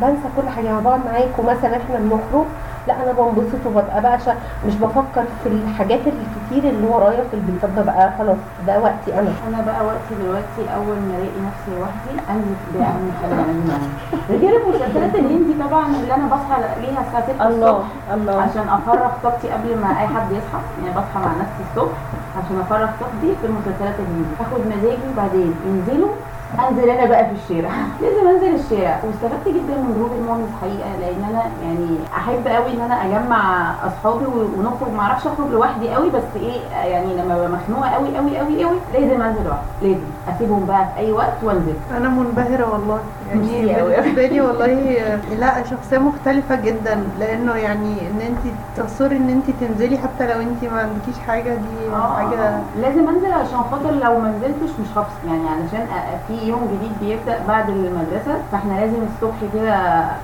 [0.00, 2.46] بنسى كل حاجة يعني بقعد معاكم مثلا إحنا بنخرج
[2.88, 4.34] لا أنا بنبسط وببقى بقى شا...
[4.66, 7.60] مش بفكر في الحاجات الكتير اللي ورايا في البيت.
[7.62, 9.32] فببقى خلاص ده وقتي أنا.
[9.48, 15.54] أنا بقى وقتي دلوقتي أول ما ألاقي نفسي لوحدي أنزل اهم حاجة غير المسلسلات الهندي
[15.64, 20.06] طبعا اللي أنا بصحى ليها الساعة 6 الصبح الله عشان أفرغ طاقتي قبل ما أي
[20.06, 20.60] حد يصحى.
[20.82, 21.96] يعني بصحى مع نفسي الصبح
[22.38, 24.34] عشان أفرغ طاقتي في المسلسلات الهندي.
[24.40, 26.12] أخد مزاجي وبعدين ينزلوا
[26.58, 27.70] أنزل أنا بقى في الشارع.
[28.02, 29.00] لازم أنزل الشارع.
[29.04, 33.70] واستفدت جدا من group ال moms حقيقه لأن أنا يعني أحب قوي إن أنا أجمع
[33.86, 34.24] أصحابي
[34.58, 34.92] ونخرج.
[34.96, 36.60] ما أعرفش أخرج لوحدي قوي بس إيه
[36.90, 39.66] يعني لما ببقى مخنوقة قوي قوي قوي قوي لازم أنزل لوحدي.
[39.82, 40.00] لازم.
[40.28, 41.74] أسيبهم بقى في أي وقت وأنزل.
[41.96, 43.00] أنا منبهرة والله.
[43.30, 43.82] يعني.
[43.82, 44.96] بالنسبة لي والله
[45.38, 50.64] لا شخصية مختلفة جدا لأنه يعني إن أنت تصوري إن أنت تنزلي حتى لو أنت
[50.72, 52.60] ما عندكيش حاجة دي آه، حاجة آه.
[52.80, 55.86] لازم أنزل عشان خاطر لو ما نزلتش مش هفصل يعني علشان
[56.28, 59.72] في يوم جديد بيبدأ بعد المدرسة فإحنا لازم الصبح كده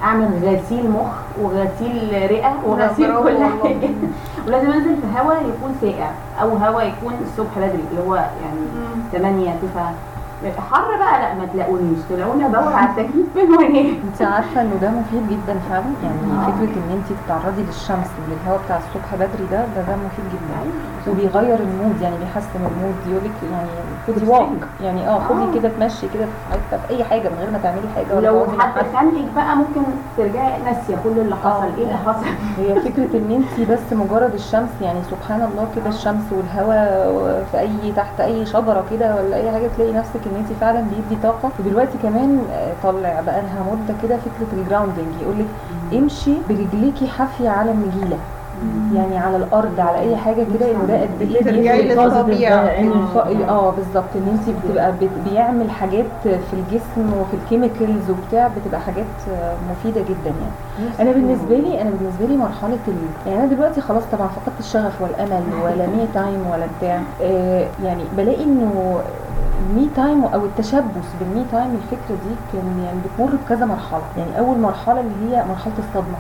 [0.02, 3.38] أعمل غسيل مخ وغسيل رئة وغسيل كل.
[3.38, 3.90] حاجة
[4.46, 6.10] ولازم أنزل في هواء يكون ساقع
[6.42, 8.60] أو هواء يكون الصبح بدري اللي هو يعني
[9.12, 9.92] 8 9
[10.70, 11.98] حر بقى لا ما تلاقونيش.
[12.08, 16.46] تلاقوني أدور على التكييف فين وين؟ انت عارفة إنه ده مفيد جدا فعلا؟ يعني آه.
[16.50, 20.70] فكرة إن انت تتعرضي للشمس وللهواء بتاع الصبح بدري ده ده ده مفيد جدا.
[21.10, 23.68] وبيغير ال mood يعني بيحسن ال mood يقولك يعني
[24.06, 24.48] خدي walk
[24.82, 27.88] يعني آه خدي كده تمشي كده في حتة في أي حاجة من غير ما تعملي
[27.96, 28.82] حاجة ولا مع حد.
[28.94, 29.82] خانقك بقى ممكن
[30.16, 31.64] ترجعي ناسية كل اللي حصل.
[31.78, 32.26] إيه اللي حصل؟
[32.58, 37.92] هي فكرة إن انت بس مجرد الشمس يعني سبحان الله كده الشمس والهواء في أي
[37.96, 41.52] تحت أي شجرة كده ولا أي حاجة تلاقي نفسك إن انت فعلا بيدي طاقة.
[41.58, 45.46] ودلوقتي كمان آه، طلع بقى لها مدة كده فكرة ال grounding يقولك
[45.92, 48.18] امشي برجليكي حافية على النجيلة.
[48.94, 52.70] يعني على الأرض على أي حاجة كده انه ده قد إيه ترجعي بيفرق؟ للطبيعه
[53.48, 54.04] آه بالظبط.
[54.16, 59.04] إن انت بتبقى بت- بيعمل حاجات في الجسم وفي ال chemicals وبتاع بتبقى حاجات
[59.70, 60.90] مفيدة جدا يعني.
[61.00, 62.94] أنا بالنسبة لي أنا بالنسبة لي مرحلة ال...
[63.26, 67.00] يعني أنا دلوقتي خلاص طبعا فقدت الشغف والامل ولا me time ولا بتاع.
[67.22, 69.00] آه يعني بلاقي إنه
[69.70, 74.02] ال me time أو التشبث بال me time الفكرة دي كان يعني بتمر بكذا مرحلة.
[74.18, 76.16] يعني أول مرحلة اللي هي مرحلة الصدمة.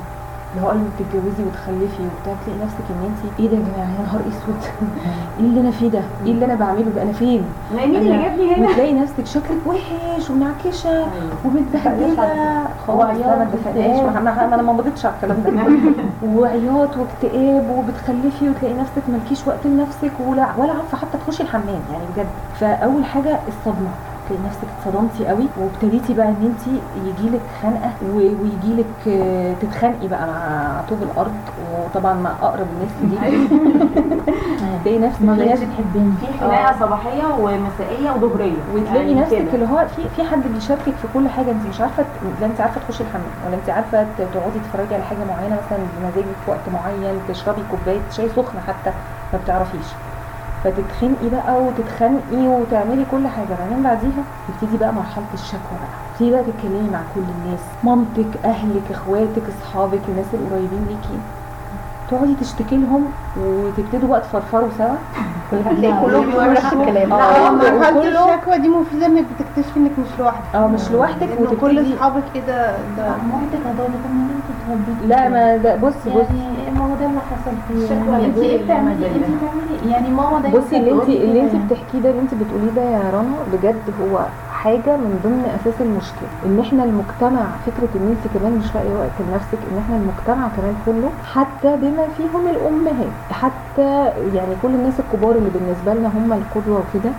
[0.56, 3.90] اللي هو اول ما بتتجوزي وتخلفي وبتاع تلاقي نفسك إن انت إيه ده يا جماعة؟
[3.90, 4.62] يا نهار أسود.
[5.40, 7.44] إيه اللي أنا فيه ده؟ إيه اللي أنا بعمله ده؟ أنا فين؟
[7.76, 11.06] مين اللي جابني هنا؟ وتلاقي نفسك شكلك وحش ومنعكشه
[11.44, 12.16] ومتبهدلة.
[12.18, 15.52] وعياط خالص ما اتفقناش ما ما أنا ما مضيتش على الكلام ده.
[16.36, 22.04] وعياط واكتئاب وبتخلفي وتلاقي نفسك مالكيش وقت لنفسك ولا ولا عارفة حتى تخشي الحمام يعني
[22.16, 22.26] بجد.
[22.60, 23.90] فأول حاجة الصدمة.
[24.28, 30.80] تلاقي نفسك اتصدمتي قوي وابتديتي بقى إن انت يجيلك خنقة ويجيلك آه، تتخانقي بقى مع
[30.88, 31.34] طوب الأرض
[31.74, 32.90] وطبعا مع أقرب الناس
[33.22, 33.48] ليكي
[34.84, 38.52] تلاقي نفسك ما في بقتش ناس تحبني في خناقة صباحية ومسائية وظهرية.
[38.74, 39.54] وتلاقي يعني نفسك.
[39.54, 42.04] اللي هو في في حد بيشاركك في كل حاجة انت مش عارفة
[42.40, 46.36] لا انت عارفة تخشي الحمام ولا انت عارفة تقعدي تتفرجي على حاجة معينة مثلا بمزاجك
[46.44, 48.90] في وقت معين تشربي كوباية شاي سخنة حتى
[49.32, 49.86] ما بتعرفيش.
[50.70, 53.56] فتتخنقي بقى وتتخنقي وتعملي كل حاجة.
[53.60, 55.88] بعدين بعديها تبتدي بقى مرحلة الشكوى بقى.
[56.12, 61.18] تبتدي بقى تتكلمي مع كل الناس مامتك أهلك إخواتك أصحابك الناس القريبين ليكي.
[62.10, 63.04] تقعدي تشتكي لهم
[63.40, 64.94] وتبتدوا بقى تفرفروا سوا.
[65.52, 67.12] هتلاقي كلهم بيقولوا نفس الكلام.
[67.12, 67.50] آه.
[67.50, 70.54] مرحلة وكله الشكوى دي مفيدة إنك بتكتشفي إنك مش لوحدك.
[70.54, 73.08] آه مش لوحدك كل وتبتدي أصحابك كده ده.
[73.32, 73.90] مامتك هتقول
[75.06, 75.28] لا.
[75.28, 79.06] ما ده بص بص يعني ما هو ده اللي حصل فيه يعني انت إيه بتعملي
[79.06, 81.64] انت بتعملي يعني ماما دايما بصي اللي انت اللي انت يعني.
[81.66, 86.28] بتحكيه ده اللي انت بتقوليه ده يا رنا بجد هو حاجة من ضمن أساس المشكلة
[86.46, 90.74] إن إحنا المجتمع فكرة إن انت كمان مش لاقية وقت لنفسك إن إحنا المجتمع كمان
[90.86, 93.88] كله حتى بما فيهم الأمهات حتى
[94.34, 97.10] يعني كل الناس الكبار اللي بالنسبة لنا هم القدوة وكده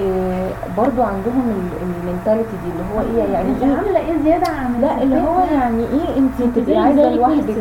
[0.00, 4.80] إيه برضو عندهم المينتاليتي دي اللي هو إيه يعني انت إيه؟ عاملة إيه زيادة عن
[4.80, 7.54] لا اللي هو؟ يعني إيه انت تبقي عايزة لوحدك.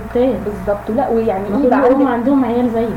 [0.46, 0.86] بالظبط.
[0.96, 2.90] لا ويعني إيه يبقى عندك عندهم عيال زيك.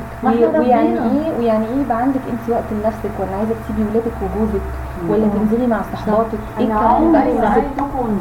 [0.60, 0.88] ويعني.
[0.98, 4.64] إيه ويعني إيه يبقى عندك انت وقت لنفسك ولا عايزة تسيبي ولادك وجوزك
[5.08, 7.76] ولا تنزلي مع صحباتك؟ إيه الكلام ده ونزلت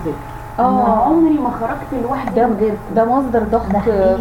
[0.07, 3.65] أنا آه عمري ما خرجت لوحدي ده من غيركم ده مصدر ضغط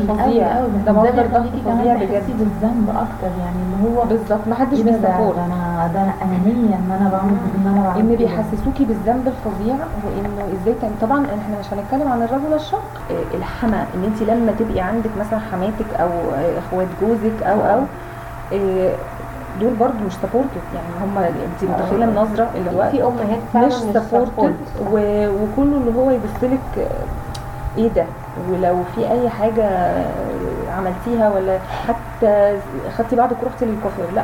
[0.08, 0.60] فظيع.
[0.86, 2.24] ده مصدر ضغط فظيع بجد.
[2.38, 4.48] بالذنب أكتر يعني اللي هو بالظبط.
[4.48, 8.10] محدش ده ده بيسافر ده أنا ده أنا انانيه إن أنا بعمل إن أنا بعمل
[8.10, 8.16] إن.
[8.16, 13.84] بيحسسوكي بالذنب الفظيع وإنه إزاي تعملي طبعا إحنا مش هنتكلم عن الرجل الشق إيه، الحما
[13.94, 17.80] إن انت لما تبقي عندك مثلا حماتك أو آه، إخوات جوزك أو أو
[18.52, 18.92] إيه،
[19.60, 23.72] دول برضو مش supported يعني هم انت متخيلة النظرة اللي هو في أمهات فعلا مش
[23.74, 24.54] supported
[25.42, 28.04] وكله اللي هو يبصلك آه، إيه ده؟
[28.50, 29.64] ولو في أي حاجة
[30.76, 32.58] عملتيها ولا حتى
[32.98, 34.22] خدتي بعضك ورحتي للكوافير لا.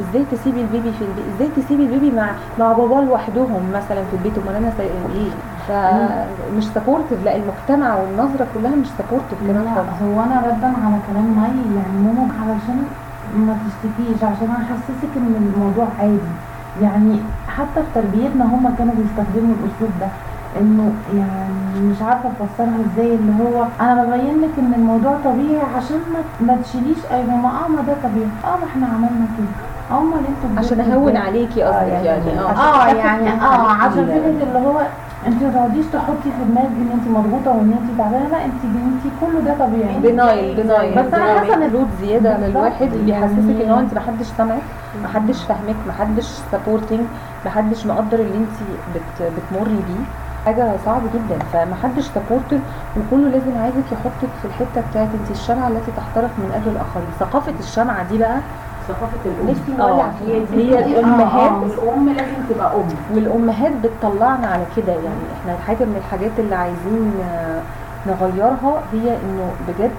[0.00, 4.04] إزاي تسيبي ال baby في البيت إزاي تسيبي ال baby مع مع باباه لوحدهم مثلا
[4.10, 4.72] في البيت؟ امال أنا
[5.14, 5.30] إيه؟
[5.68, 10.02] فمش supportive لا المجتمع والنظرة كلها مش supportive كمان خالص.
[10.02, 12.84] هو أنا ردا على كلام مي يعني ماما علشان
[13.36, 16.32] ما تشتكيش عشان احسسك إن الموضوع عادي.
[16.82, 20.08] يعني حتى في تربيتنا هم كانوا بيستخدموا الأسلوب ده
[20.60, 25.96] إنه يعني مش عارفة أفسرها إزاي اللي هو أنا ببين لك إن الموضوع طبيعي عشان
[26.12, 28.28] ما, ما تشيليش أي ماما آه ما ده طبيعي.
[28.44, 29.96] آه ما إحنا عملنا كده.
[29.96, 32.40] آه ما أنتوا عشان أهون؟ عليكي قصدك يعني.
[32.40, 32.50] آه.
[32.50, 34.80] آه يعني آه عشان فكرة اللي هو
[35.26, 38.28] انت ما تقعديش تحطي في دماغك ان انت مضغوطه وان انت تعبانة.
[38.28, 39.98] لا انت انت كله ده طبيعي.
[40.00, 42.56] دينايل denial بس أنا حاسة إن- load زيادة على بالظبط.
[42.56, 44.62] الواحد بيحسسك إن هو يعني- انت محدش سامعك
[45.04, 47.00] محدش فاهمك محدش supporting
[47.46, 48.56] محدش مقدر اللي انت
[48.94, 50.04] بت بتمري بيه.
[50.46, 51.38] حاجة صعبة جدا.
[51.52, 52.60] فمحدش supported
[52.96, 57.06] وكله لازم عايزك يحطك في الحتة بتاعت انت الشمعة التي تحترق من أجل الآخرين.
[57.20, 58.36] ثقافة الشمعة دي بقى
[58.88, 59.50] ثقافة الأم.
[59.50, 61.50] نفسي نولع هي دي- الأمهات.
[61.52, 62.88] آه، الام لازم تبقى أم.
[63.14, 64.92] والأمهات بتطلعنا على كده.
[64.92, 67.60] يعني إحنا حاجة من الحاجات اللي عايزين آه،
[68.06, 69.90] نغيرها هي إنه بجد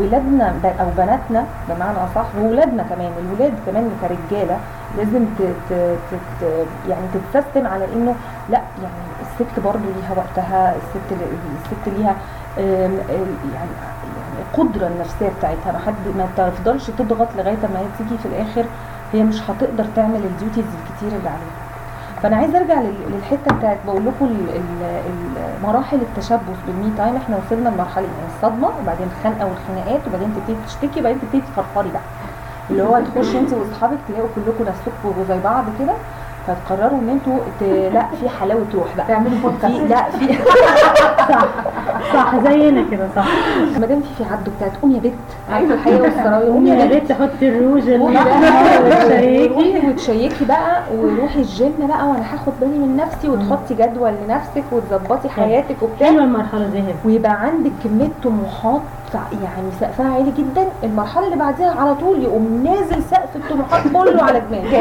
[0.00, 3.10] ولادنا أو بناتنا بمعنى أصح وولادنا كمان.
[3.24, 4.56] الولاد كمان كرجالة
[4.98, 5.72] لازم ت ت
[6.10, 6.44] ت ت
[6.88, 8.14] يعني تتسيستم على إنه
[8.50, 12.14] لأ يعني الست برضو ليها وقتها الست الست ليها
[13.54, 13.72] يعني
[14.54, 15.72] القدرة النفسية بتاعتها.
[15.72, 18.64] ما حد ما تفضلش تضغط لغاية ما هي تيجي في الآخر.
[19.12, 21.62] هي مش هتقدر تعمل ال duties الكتير اللي عليها.
[22.22, 24.36] فأنا عايزة أرجع لل- للحتة بتاعت بقول لكم
[25.64, 30.56] مراحل التشبث بال me time إحنا وصلنا لمرحلة يعني الصدمة وبعدين الخنقة والخناقات وبعدين تبتدي
[30.66, 32.02] تشتكي وبعدين تبتدي تفرفري بقى.
[32.70, 35.92] اللي هو تخشي انت واصحابك تلاقوا كلكم نفسكم زي بعض كده.
[36.46, 39.06] فتقرروا إن أنتوا ت- لا في حلاوة روح بقى.
[39.06, 39.80] تعملوا بودكاست.
[39.90, 40.34] لا في
[42.14, 43.24] صح زينا كده صح.
[43.80, 45.12] ما دام في في عدو بتاعت قومي يا بت.
[45.52, 47.08] عارفه الحقيقة والسرايا قومي يا بت.
[47.08, 54.12] تحطي الروج وتشيكي وتشيكي بقى وروحي الجيم بقى وأنا هاخد بالي من نفسي وتحطي جدول
[54.28, 56.06] لنفسك وتظبطي حياتك وبتاع.
[56.08, 58.80] حلوة المرحلة دي ويبقى عندك كمية طموحات
[59.14, 60.66] يعني سقفها عالي جدا.
[60.84, 64.74] المرحلة اللي بعديها على طول يقوم نازل سقف الطموحات كله على دماغك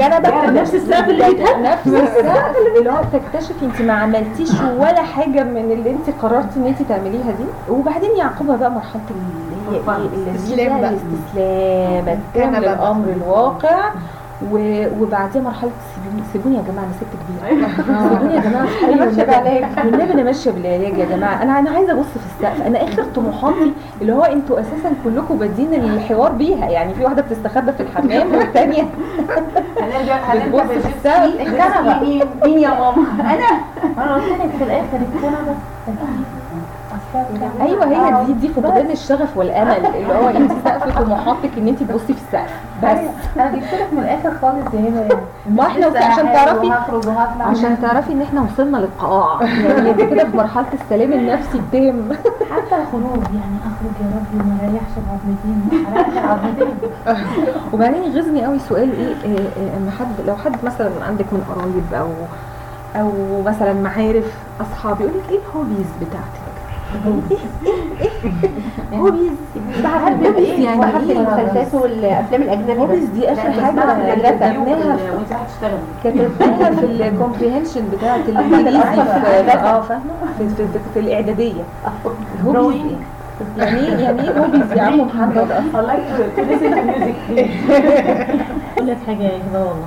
[0.00, 5.02] قاعدة بقى نفس السقف اللي بيتهد نفس السقف اللي هو تكتشفي انت ما عملتيش ولا
[5.02, 7.72] حاجة من اللي انت قررتي ان انت تعمليها دي.
[7.72, 10.90] وبعدين يعقبها بقى مرحلة اللي هي إيه اللذيذة، استسلام بقى.
[10.90, 12.60] الاستسلام التام بقى.
[12.60, 13.90] للامر الواقع.
[15.00, 17.68] وبعديها مرحلة سيبوني سيبوني يا جماعة أنا ست كبيرة.
[18.08, 21.42] سيبوني يا جماعة في حالي والنبي والنبي أنا ماشية بالعلاج يا جماعة.
[21.42, 22.66] أنا أنا عايزة أبص في السقف.
[22.66, 26.68] أنا آخر طموحاتي اللي هو أنتوا أساسا كلكم بادين الحوار بيها.
[26.70, 28.82] يعني في واحدة بتستخبى في الحمام والثانيه
[29.80, 31.40] هنرجع بتبص في السقف.
[31.40, 32.00] الكنبة.
[32.00, 33.60] مين مين يا ماما؟ أنا.
[34.04, 35.54] أنا قلت لك في الآخر الكنبة.
[37.60, 42.14] أيوه هي دي دي فقدان الشغف والأمل اللي هو أنت سقف طموحاتك إن أنت تبصي
[42.14, 42.54] في السقف.
[42.82, 42.98] بس.
[43.36, 45.14] أنا جبت لك من الآخر خالص هبه يعني
[45.50, 46.72] ما إحنا عشان تعرفي
[47.40, 49.42] عشان تعرفي إن إحنا وصلنا للقاع.
[49.42, 52.08] يعني أنت كده في مرحلة السلام النفسي التام
[52.50, 56.74] حتى الخروج يعني أخرج يا ربي وما أريحش بعظمتين ما عظمتين
[57.72, 61.94] وبعدين يغيظني قوي سؤال إيه إيه، إيه، إن حد لو حد مثلا عندك من قرايب
[62.02, 62.08] أو
[63.00, 66.45] أو مثلا معارف أصحاب يقول لك إيه ال hobbies بتاعتك؟ إيه إيه إيه
[68.94, 69.32] hobbies
[69.84, 70.22] بحب
[70.58, 76.84] يعني بحب إيه المسلسلات والافلام الاجنبي hobbies دي اخر حاجة في- وانت هتشتغلي كتبناها في
[76.86, 80.02] ال comprehension بتاعت الانجليزي آه فاهمه
[80.38, 80.48] في,
[81.00, 81.62] الاعداديه
[82.44, 82.96] hobbies إيه؟
[83.64, 85.48] يعني إيه يعني إيه hobbies يا عم محمد
[86.36, 87.36] music
[88.76, 89.86] أقول لك حاجة يا هبه والله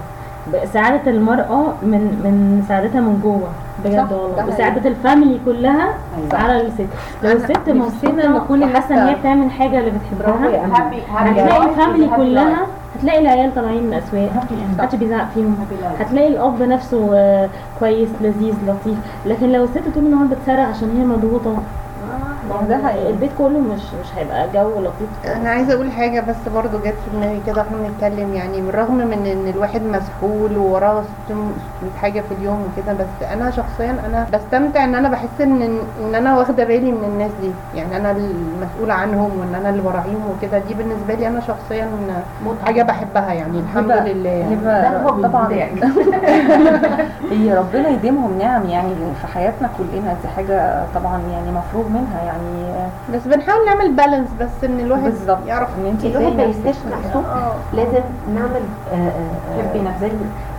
[0.74, 3.48] سعادة المرأة من من سعادتها من جوه
[3.86, 4.48] بجد والله.
[4.48, 5.94] وسعادة ال family كلها
[6.34, 6.88] على الست.
[7.24, 10.36] لو الست مبسوطة نكون وحاسة إن هي بتعمل حاجة اللي بتحبها
[11.32, 12.66] هتلاقي ال family كلها
[13.00, 14.44] هتلاقي العيال طالعين من الاسواق
[14.80, 15.56] محدش بيزعق فيهم.
[16.00, 17.50] هتلاقي الأب نفسه آه،
[17.80, 18.98] كويس لذيذ لطيف.
[19.26, 21.58] لكن لو الست طول النهار بتصرخ عشان هي مضغوطة
[22.50, 23.10] ما ده.
[23.10, 27.12] البيت كله مش مش هيبقى جو لطيف أنا عايزة أقول حاجة بس برضو جت في
[27.18, 31.42] دماغي كده وإحنا بنتكلم يعني بالرغم من إن الواحد مسحول ووراه 600
[32.02, 35.62] حاجة في اليوم وكده بس أنا شخصيا أنا بستمتع إن أنا بحس ان
[36.02, 37.52] إن أنا واخدة بالي من الناس دي.
[37.76, 40.60] يعني أنا المسؤولة عنهم وإن أنا اللي براعيهم وكده.
[40.60, 41.88] دي بالنسبة لي أنا شخصيا
[42.66, 44.30] حاجة بحبها يعني الحمد لله.
[44.30, 45.48] يعني هبة طبعا.
[47.32, 52.39] هي ربنا يديمهم نعم يعني في حياتنا كلنا دي حاجة طبعا يعني مفروغ منها يعني
[53.14, 55.38] بس بنحاول نعمل بالانس بس إن الواحد بالظبط.
[55.48, 57.24] يعرف إن أنت الواحد ما نفسك نفسه
[57.74, 58.04] لازم
[58.36, 60.12] نعمل آه، آه، آه، تحبي نفسك.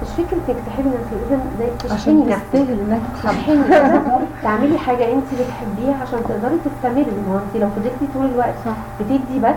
[0.03, 2.43] مش فكرة إنك تحبي نفسك لازم زي تشحني عشان نفسك.
[2.53, 4.01] تستاهل إنك تشحني كده
[4.43, 7.07] تعملي حاجة أنت بتحبيها عشان تقدري تستمري.
[7.29, 8.55] ما هو أنت لو فضلتي طول الوقت
[9.01, 9.55] بتدي بس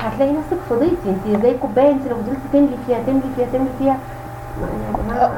[0.00, 1.08] هتلاقي نفسك فضيتي.
[1.26, 3.96] أنت زي كوباية أنت لو فضلتي تملي فيها تملي فيها تملي فيها.
[5.08, 5.30] جماعة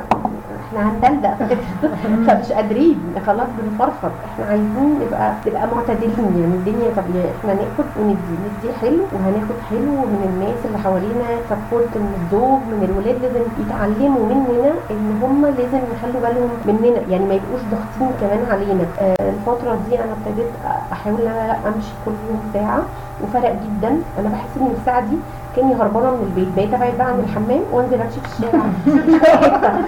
[0.77, 1.37] إحنا هندلدق
[2.27, 3.15] فمش قادرين.
[3.27, 4.11] خلاص بنفرفر.
[4.25, 6.33] إحنا عايزين نبقى نبقى معتدلين.
[6.41, 7.03] يعني الدنيا طب
[7.39, 12.81] إحنا ناخد وندي ندي حلو وهناخد حلو من الناس اللي حوالينا سبورت من الزوج من
[12.89, 17.01] الولاد لازم يتعلموا مننا إن هم لازم يخلوا بالهم مننا.
[17.09, 18.85] يعني ما يبقوش ضاغطين كمان علينا.
[19.01, 20.51] آه الفترة دي أنا ابتديت
[20.93, 22.83] أحاول لا أمشي كل يوم ساعة.
[23.23, 23.89] وفرق جدا.
[24.19, 25.17] أنا بحس إن الساعة دي
[25.57, 26.49] كأني هربانة من البيت.
[26.57, 28.65] بقيت أبعد بقى عن الحمام وأنزل أمشي في الشارع.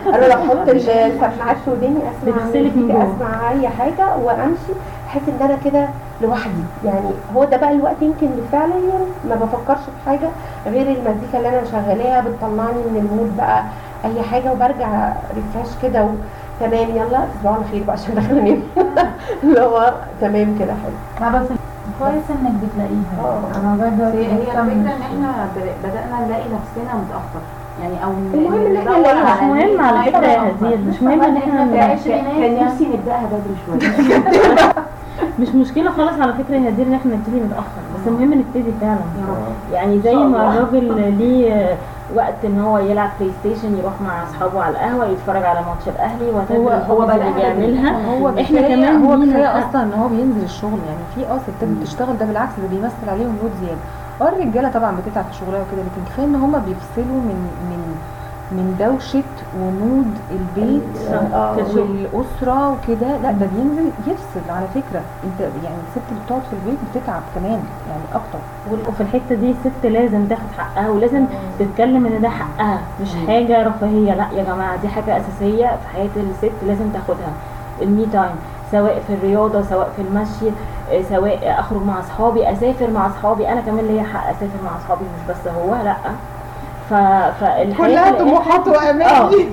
[0.14, 0.69] أنا لو أحط
[1.14, 2.43] السماعات في وداني أسمع.
[3.03, 4.73] أسمع أي حاجة وأمشي.
[5.09, 5.88] احس إن أنا كده
[6.23, 6.62] لوحدي.
[6.85, 10.29] يعني هو ده بقى الوقت يمكن اللي فعليا ما بفكرش في حاجة
[10.67, 13.62] غير المزيكا اللي أنا شغالاها بتطلعني من ال mood بقى.
[14.05, 16.09] أي حاجة وبرجع refresh كده.
[16.61, 18.62] تمام يلا تصبحوا على خير بقى عشان داخله انام
[19.45, 21.27] اللي هو تمام كده حلو.
[21.98, 23.14] كويس إنك بتلاقيها.
[23.20, 23.40] آه.
[23.61, 25.48] أنا لغايه دلوقتي هي الفكرة إن إحنا
[25.84, 27.42] بدأنا نلاقي نفسنا متأخر.
[27.82, 30.52] يعني أو المهم إن إحنا ندور نلاقي- على مش مهم على فكرة يا.
[30.61, 31.66] هدير مش مهم إن إحنا
[32.06, 34.22] كان نفسي نبدأها بدري شوية.
[35.40, 37.82] مش مشكلة خالص على فكرة يا هدير ان إحنا نبتدي متأخر.
[37.94, 38.98] بس المهم نبتدي فعلا.
[39.72, 40.48] يعني زي ما.
[40.58, 41.76] الراجل ليه
[42.14, 46.68] وقت إن هو يلعب PlayStation يروح مع أصحابه على القهوة يتفرج على ماتش الأهلي هو
[46.68, 48.07] هو اللي بيعملها.
[48.18, 49.68] هو إحنا كمان هو كفايه.
[49.68, 50.79] أصلا إن هو بينزل الشغل.
[50.87, 53.79] يعني في أه ستات بتشتغل ده بالعكس ده بيمثل عليهم load زيادة.
[54.21, 57.94] آه الرجاله طبعا بتتعب في شغلها وكده لكن كفايه إن هم بيفصلوا من من
[58.53, 59.23] من دوشة
[59.61, 61.56] و mood البيت آه.
[61.56, 63.16] والاسره وكده.
[63.22, 65.00] لا ده بينزل يفصل على فكرة.
[65.24, 68.38] انت يعني الست اللي بتقعد في البيت بتتعب كمان يعني أكتر.
[68.90, 71.24] وفي الحتة دي الست لازم تاخد حقها ولازم
[71.58, 72.78] تتكلم إن ده حقها.
[73.02, 74.14] مش حاجة رفاهية.
[74.14, 77.32] لا يا جماعة دي حاجة أساسية في حياة الست لازم تاخدها.
[77.82, 78.37] المي تايم
[78.72, 80.54] سواء في الرياضة سواء في المشي
[80.92, 83.48] آه، سواء أخرج مع أصحابي أسافر مع أصحابي.
[83.48, 85.74] أنا كمان ليا حق أسافر مع أصحابي مش بس هو.
[85.84, 85.96] لا.
[87.79, 89.03] كلها طموحات آه وامال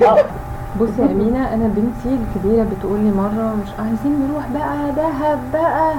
[0.03, 0.17] آه.
[0.81, 5.93] بصي يا أمينة أنا بنتي الكبيرة بتقول لي مرة مش عايزين نروح بقى دهب بقى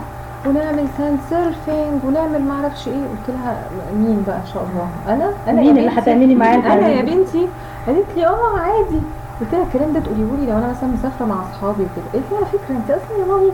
[0.47, 2.95] ونعمل sand surfing ونعمل معرفش إيه.
[2.95, 3.63] قلت لها
[3.97, 7.49] مين بقى إن شاء الله؟ أنا؟ أنا مين اللي؟ هتعملي معاه أنا يا؟ بنتي.
[7.87, 9.01] قالت لي آه عادي.
[9.41, 12.05] قلت لها الكلام ده تقوليه لي لو أنا مثلا مسافرة مع أصحابي وكده.
[12.13, 13.53] قالت لي على فكرة أنت أصلا يا مامي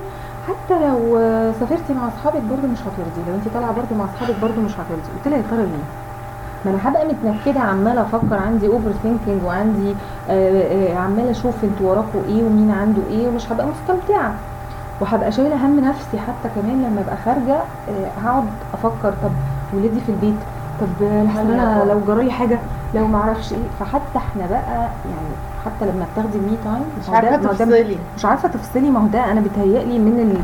[0.48, 3.22] حتى لو آه، سافرتي مع أصحابك برضو مش هترضي.
[3.28, 5.08] لو أنت طالعة برضو مع أصحابك برضو مش هترضي.
[5.16, 5.84] قلت لها يا ترى ليه؟
[6.64, 9.94] ما أنا هبقى متنكدة عمالة أفكر عندي overthinking وعندي
[10.30, 14.34] آه، آه، عمالة أشوف أنتوا وراكوا إيه ومين عنده إيه ومش هبقى مستمتعة.
[15.00, 17.54] وهبقى شايلة هم نفسي حتى كمان لما أبقى خارجة
[17.88, 18.44] آه، هقعد
[18.74, 19.30] أفكر طب
[19.74, 20.34] ولادي في البيت؟
[20.80, 21.06] طب
[21.40, 22.58] أنا لو جرالي حاجة؟
[22.94, 23.58] لو ما أعرفش إيه.
[23.80, 25.32] فحتى إحنا بقى يعني
[25.64, 27.98] حتى لما بتاخدي ال me time مش عارفة تفصلي.
[28.16, 28.90] مش عارفة تفصلي.
[28.90, 30.42] ما هو ده أنا بيتهيألي من ال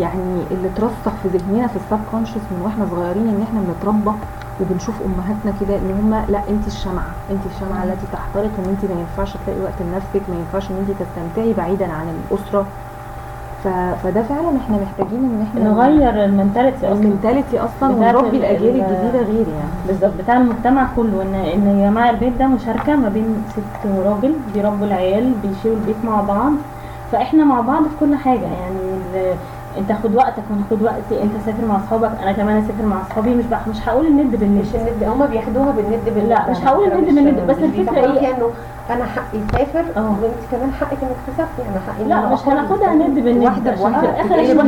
[0.00, 4.16] يعني اللي اترسخ في ذهننا في ال subconscious من وإحنا صغيرين إن إحنا بنتربى.
[4.60, 9.00] وبنشوف أمهاتنا كده إن هم لا انت الشمعة انت الشمعة التي تحترق إن انت ما
[9.00, 12.66] ينفعش تلاقي وقت لنفسك ما ينفعش إن انت تستمتعي بعيدا عن الأسرة.
[13.64, 13.68] ف...
[14.02, 16.92] فده فعلا إحنا محتاجين إن إحنا نغير ال mentality أصلا.
[17.02, 19.70] ال mentality أصلا ونربي ال- الأجيال ال- الجديدة غير يعني.
[19.88, 24.34] بالظبط بتاع المجتمع كله إن إن يا جماعة البيت ده مشاركة ما بين ست وراجل
[24.54, 26.52] بيربوا العيال بيشيلوا البيت مع بعض.
[27.12, 28.78] فإحنا مع بعض في كل حاجة يعني
[29.78, 33.34] انت خد وقتك وأنا خد وقتي انت سافر مع أصحابك أنا كمان اسافر مع أصحابي
[33.34, 36.92] مش بح مش هقول الند بالند مش الند هما بياخدوها بالند بالند لا، مش هقول
[36.92, 37.70] الند بالند، بس إيه؟
[38.18, 38.50] فيها إنه
[38.90, 40.16] أنا حقي اسافر آه.
[40.22, 42.94] وأنت كمان حقك إنك تسافري أنا حقي لا مش هناخدها.
[42.94, 44.10] ند بالند إيه بواحدة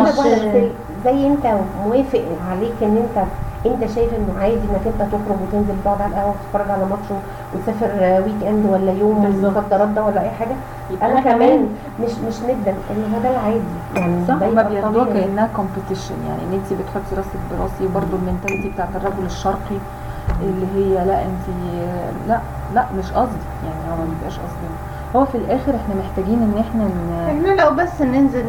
[0.04, 0.74] بس
[1.04, 1.46] زي أنت
[1.86, 3.24] موافق عليك إن أنت
[3.66, 7.08] انت شايف انه عادي انك انت تخرج وتنزل تقعد على القهوة وتتفرج على ماتش
[7.54, 9.56] وتسافر weekend ولا يوم بالظبط.
[9.56, 10.54] مخدرات ده ولا أي حاجة؟
[11.02, 11.68] أنا كمان-
[12.00, 13.60] مش مش ندا إن هذا العادي.
[13.96, 15.04] يعني صح ده هما يبقى بياخدوها.
[15.04, 19.78] كانها competition يعني إن أنت بتحطي راسك براسي وبرده ال mentality بتاعت الرجل الشرقي
[20.42, 21.44] اللي هي لا أنت
[22.28, 22.40] لا
[22.74, 23.42] لا مش قصدي.
[23.64, 24.68] يعني هو ما بيبقاش قصدي.
[25.16, 28.44] هو في الآخر إحنا محتاجين إن إحنا ن- إحنا لو بس ننزل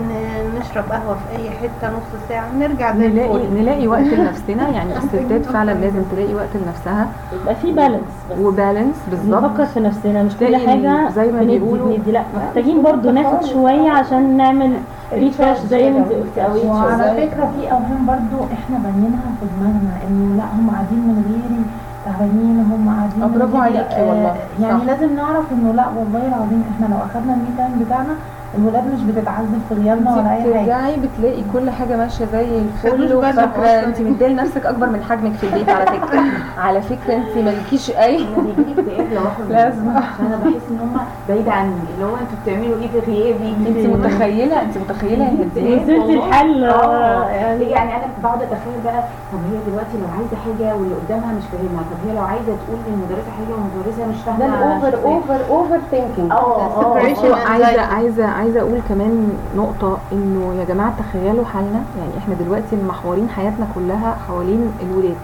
[0.60, 3.62] نشرب قهوة في أي حتة نص ساعة نرجع زي نلاقي الفل.
[3.62, 4.70] نلاقي وقت لنفسنا.
[4.70, 7.08] يعني الستات فعلا لازم تلاقي وقت لنفسها.
[7.42, 9.44] يبقى في بالانس وبالانس بالظبط.
[9.44, 14.38] نفكر في نفسنا مش كل حاجة زي ما بيقولوا- لا محتاجين برضو ناخد شوية عشان
[14.38, 14.74] نعمل
[15.14, 17.28] ريفرش زي ما انت قلتي أو وعلى.
[17.28, 21.64] فكرة في أوهام برضو إحنا بنينها في دماغنا إنه لا هم قاعدين من غيري.
[22.06, 23.58] تعبانين هم قاعدين برافو.
[23.58, 24.36] عليكي والله.
[24.60, 24.86] يعني صح.
[24.86, 28.16] لازم نعرف إنه لا والله العظيم إحنا لو اخدنا المي تايم بتاعنا
[28.58, 30.50] الولاد مش بتتعذب في غيابنا ولا أي حاجة.
[30.52, 33.14] بترجعي بتلاقي كل حاجة ماشية زي الفل.
[33.16, 33.66] وفاكرة.
[33.66, 36.22] انت مديه لنفسك أكبر من حجمك في البيت على فكرة.
[36.66, 38.18] على فكرة انت مالكيش أي.
[38.18, 39.90] أنا بيجيلي اكتئاب لو واحد لازم.
[39.90, 40.98] عشان أنا بحس إن هم
[41.30, 41.74] بعيد عني.
[41.96, 46.64] اللي هو أنتوا بتعملوا إيه في غيابي؟ انت متخيلة؟ انت متخيلة إن دي وصلتي الحل.
[46.64, 47.30] آه.
[47.30, 51.44] يعني يعني أنا بقعد أتخيل بقى طب هي دلوقتي لو عايزة حاجة واللي قدامها مش
[51.52, 55.16] فاهمها طب هي لو عايزة تقول للمدرسه حاجة والمدرسة مش ده فاهمه الاوفر مش فاهمة.
[55.16, 56.84] over overthinking آه آه.
[56.84, 56.94] هو
[57.34, 57.82] عايزه.
[57.82, 63.68] عايزه عايزة أقول كمان نقطة إنه يا جماعة تخيلوا حالنا يعني إحنا دلوقتي محورين حياتنا
[63.76, 65.16] كلها حوالين الولاد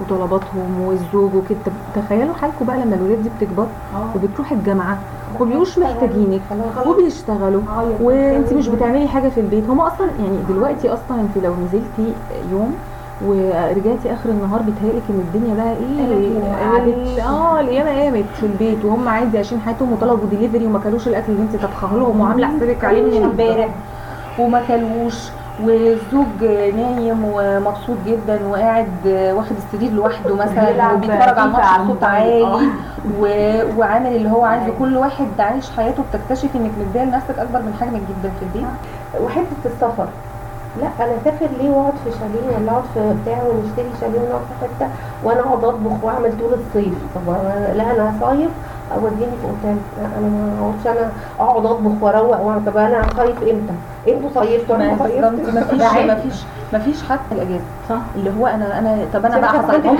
[0.00, 1.58] وطلباتهم والزوج وكده.
[1.96, 3.66] تخيلوا حالكم بقى لما الولاد دي بتكبر
[4.16, 4.98] وبتروح الجامعة
[5.40, 6.40] ومبيبقوش محتاجينك
[6.88, 7.62] وبيشتغلوا
[8.00, 9.68] وانت مش بتعملي حاجة في البيت.
[9.70, 12.14] هما أصلا يعني دلوقتي أصلا انت لو نزلتي
[12.52, 12.74] يوم
[13.24, 17.18] ورجعتي آخر النهار بيتهيألك إن الدنيا بقى إيه؟ قعدت.
[17.18, 21.42] آه الأيام قامت في البيت وهم عادي عايشين حياتهم وطلبوا ديليفري وما كلوش الأكل اللي
[21.42, 22.20] أنت طبخه لهم.
[22.20, 23.68] وعاملة حسابك عليه من امبارح.
[24.38, 25.28] وما كلوش.
[25.62, 26.44] والزوج
[26.76, 32.04] نايم ومبسوط جدا وقاعد واخد السرير لوحده مثلا وبيتفرج على الماتش بصوت.
[32.04, 32.42] عالي.
[33.20, 33.26] و...
[33.78, 34.72] وعامل اللي هو عايزه.
[34.78, 38.68] كل واحد عايش حياته بتكتشف إنك مديه لنفسك أكبر من حجمك جدا في البيت.
[39.20, 40.08] وحتة السفر.
[40.80, 44.54] لا أنا اسافر ليه وأقعد في شاليه ولا أقعد في بتاع ونشتري شاليه ونقعد في
[44.64, 44.90] حتة
[45.24, 47.32] وأنا أقعد أطبخ وأعمل طول الصيف؟ طب
[47.76, 48.50] لا أنا صايف
[48.94, 49.78] أوديني في أوتيل.
[50.18, 51.10] أنا ما أقعدش أنا
[51.40, 52.64] أقعد أطبخ وأروق وأعمل.
[52.66, 53.74] طب أنا صيف إمتى؟
[54.08, 55.82] أنتوا صيفتوا أنا ما فيش.
[56.06, 56.42] ما فيش
[56.72, 57.64] ما فيش حتى الإجازة.
[57.88, 57.98] صح.
[58.16, 59.86] اللي هو أنا أنا طب أنا بقى هصيف.
[59.86, 59.98] هم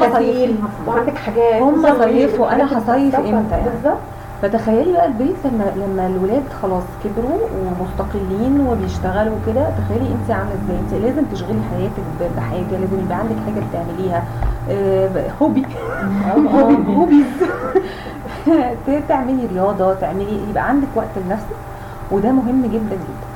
[0.86, 1.62] وعندك حاجات.
[1.62, 3.16] هم صيفوا، وحاجات هصيف.
[3.16, 3.98] إمتى يعني؟ بالظبط.
[4.42, 10.78] فتخيلي بقى البيت لما لما الولاد خلاص كبروا ومستقلين وبيشتغلوا كده تخيلي انت عاملة إزاي؟
[10.78, 14.24] انت لازم تشغلي حياتك ب- بحاجه لازم يبقى عندك حاجة بتعمليها.
[14.70, 15.62] آه، hobby
[16.34, 17.26] hobby hobbies
[19.08, 21.56] تعملي رياضة تعملي يبقى عندك وقت لنفسك
[22.10, 23.26] وده مهم جدا جدا.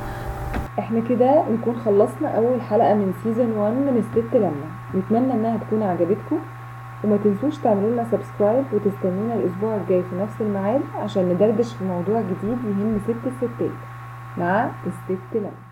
[0.78, 4.66] إحنا كده نكون خلصنا أول حلقة من season 1 من الست لما.
[4.94, 6.38] نتمنى إنها تكون عجبتكم.
[7.04, 12.20] وما تنسوش تعملوا لنا سبسكرايب وتستنونا الأسبوع الجاي في نفس الميعاد عشان ندردش في موضوع
[12.20, 13.76] جديد يهم ست الستات.
[14.38, 15.65] مع الست لما.